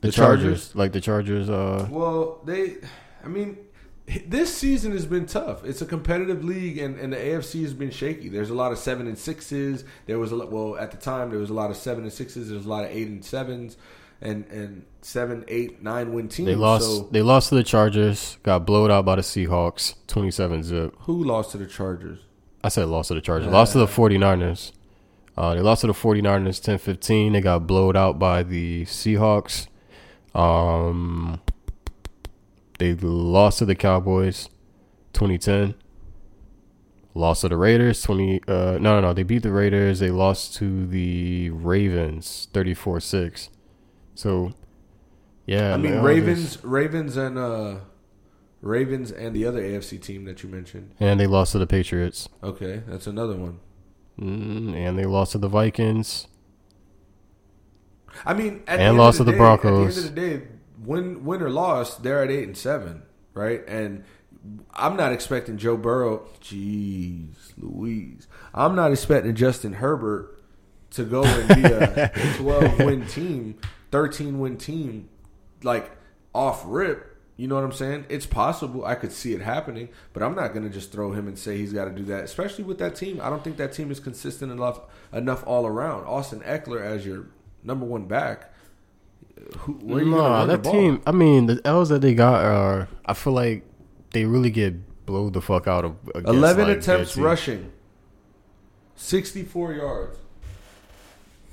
[0.00, 0.74] the, the Chargers, Chargers?
[0.76, 2.76] like the Chargers uh Well, they,
[3.24, 3.58] I mean,
[4.26, 5.64] this season has been tough.
[5.64, 8.28] It's a competitive league, and, and the AFC has been shaky.
[8.28, 9.84] There's a lot of seven and sixes.
[10.06, 12.12] There was a lot, well at the time there was a lot of seven and
[12.12, 12.48] sixes.
[12.48, 13.76] There was a lot of eight and sevens,
[14.20, 16.46] and and seven, eight, nine win teams.
[16.46, 20.62] they lost So they lost to the Chargers, got blowed out by the Seahawks, 27
[20.62, 20.94] zip.
[21.00, 22.20] who lost to the Chargers?
[22.62, 23.48] I said lost to the Chargers.
[23.50, 24.72] Lost to the 49ers.
[25.36, 27.32] Uh, they lost to the 49ers 10-15.
[27.32, 29.68] They got blowed out by the Seahawks.
[30.34, 31.40] Um,
[32.80, 34.48] they lost to the Cowboys
[35.12, 35.74] 2010.
[37.14, 39.98] Lost to the Raiders 20 uh no no no, they beat the Raiders.
[40.00, 43.48] They lost to the Ravens 34-6.
[44.14, 44.52] So
[45.46, 47.76] yeah, I mean, man, Ravens, Ravens, and uh,
[48.60, 50.94] Ravens, and the other AFC team that you mentioned.
[51.00, 52.28] and they lost to the Patriots.
[52.42, 53.58] Okay, that's another one.
[54.20, 56.28] Mm, and they lost to the Vikings.
[58.24, 60.06] I mean, at And the end lost of the to the day- Broncos.
[60.06, 60.52] At the end of the day,
[60.82, 63.02] win, win or loss, they're at eight and seven,
[63.34, 63.62] right?
[63.68, 64.04] And
[64.72, 66.26] I'm not expecting Joe Burrow.
[66.40, 70.42] Jeez, Louise, I'm not expecting Justin Herbert
[70.92, 73.58] to go and be a 12 win team,
[73.90, 75.08] 13 win team,
[75.62, 75.90] like
[76.34, 77.06] off rip.
[77.36, 78.04] You know what I'm saying?
[78.10, 78.84] It's possible.
[78.84, 81.56] I could see it happening, but I'm not going to just throw him and say
[81.56, 82.24] he's got to do that.
[82.24, 84.80] Especially with that team, I don't think that team is consistent enough
[85.12, 86.04] enough all around.
[86.04, 87.28] Austin Ekeler as your
[87.62, 88.49] number one back.
[89.58, 91.02] Who, Nah, that team.
[91.06, 92.88] I mean, the L's that they got are.
[93.06, 93.64] I feel like
[94.12, 95.96] they really get blowed the fuck out of.
[96.14, 97.72] against, Eleven like, attempts rushing,
[98.96, 100.18] sixty-four yards,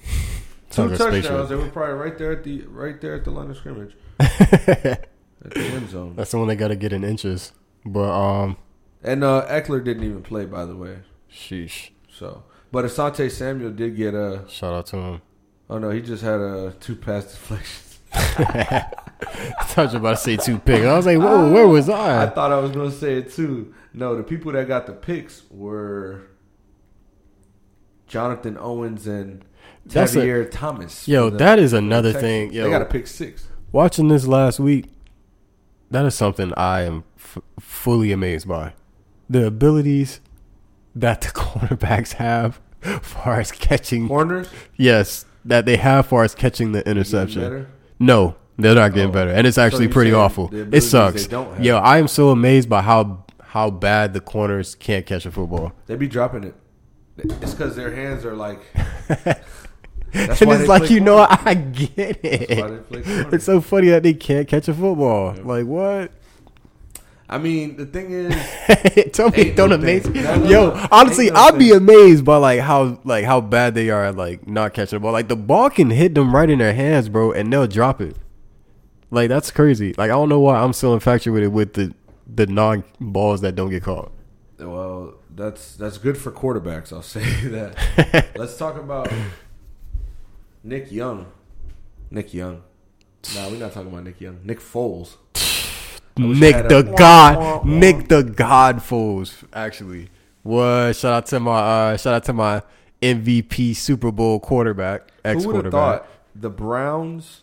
[0.70, 1.50] two touchdowns.
[1.50, 5.08] They were probably right there at the right there at the line of scrimmage, at
[5.42, 6.14] the end zone.
[6.16, 7.52] That's the one they got to get in inches.
[7.86, 8.58] But um,
[9.04, 11.00] And uh, Ekeler didn't even play, by the way.
[11.32, 11.92] sheesh.
[12.12, 14.44] So, but Asante Samuel did get a.
[14.48, 15.22] Shout out to him.
[15.70, 18.00] Oh no, he just had a two pass deflections.
[18.14, 20.86] I thought you were about to say two picks.
[20.86, 22.30] I was like, whoa, oh, where was I I?
[22.30, 23.74] thought I was going to say it too.
[23.94, 26.22] No, the people that got the picks were
[28.08, 29.44] Jonathan Owens and
[29.86, 31.08] That's a- Tavierre Thomas.
[31.08, 32.50] Yo, the- that is another thing.
[32.52, 33.48] they got a Yo, pick six.
[33.72, 34.86] watching this last week,
[35.92, 38.74] that is something I am f- fully amazed by.
[39.30, 40.22] The abilities
[40.96, 42.62] that the cornerbacks have,
[43.02, 44.08] far as catching.
[44.08, 47.68] Corners Yes, that they have for as catching the interception.
[48.00, 49.14] No, they're not getting Oh.
[49.14, 50.50] better, and it's actually you pretty awful.
[50.54, 51.24] It sucks.
[51.26, 51.64] they don't have.
[51.66, 55.72] Yo, I am so amazed by how how bad the corners can't catch a football.
[55.88, 56.56] They be dropping it.
[57.18, 58.60] It's because their hands are like.
[59.10, 59.36] and
[60.14, 61.26] That's why it's like you know.
[61.30, 63.34] I get That's why they it.
[63.34, 65.36] It's so funny that they can't catch a football.
[65.44, 66.12] Like what?
[67.30, 70.14] I mean, the thing is, Tell me, don't amaze thing.
[70.14, 70.50] me.
[70.50, 74.16] Yo, honestly, no I'd be amazed by like how like how bad they are at
[74.16, 75.12] like not catching the ball.
[75.12, 78.16] Like the ball can hit them right in their hands, bro, and they'll drop it.
[79.12, 79.90] Like that's crazy.
[79.98, 81.94] Like I don't know why I'm still infatuated with the
[82.34, 84.12] the non balls that don't get caught.
[84.60, 86.94] well, that's that's good for quarterbacks.
[86.94, 88.28] I'll say that.
[88.38, 89.12] Let's talk about
[90.64, 91.26] Nick Young.
[92.10, 92.64] Nick Young.
[93.36, 94.40] Nah, we're not talking about Nick Young.
[94.46, 95.18] Nick Foles.
[96.18, 97.66] Wish I Nick the a- Wah, wah, God.
[97.66, 99.44] Nick the God fools.
[99.54, 100.10] Actually,
[100.44, 100.94] what?
[100.96, 102.62] Shout out to my uh, shout out to my
[103.02, 106.02] MVP Super Bowl quarterback, ex Who would have quarterback.
[106.04, 107.42] thought the Browns?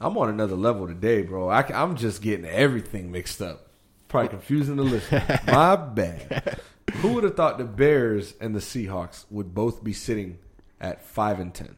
[0.00, 1.48] I'm on another level today, bro.
[1.48, 3.66] I, am just getting everything mixed up.
[4.06, 5.40] Probably confusing the listener.
[5.46, 6.60] My bad.
[6.98, 10.38] Who would have thought the Bears and the Seahawks would both be sitting
[10.80, 11.74] at five and ten?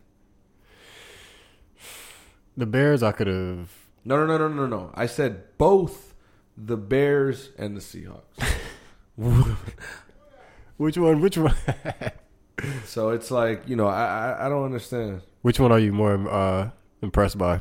[2.57, 3.71] The Bears, I could have.
[4.05, 4.91] No, no, no, no, no, no.
[4.95, 6.15] I said both
[6.57, 8.23] the Bears and the Seahawks.
[10.77, 11.21] Which one?
[11.21, 11.55] Which one?
[12.85, 15.23] So it's like you know, I I, I don't understand.
[15.43, 16.71] which one are you more uh,
[17.03, 17.61] impressed by?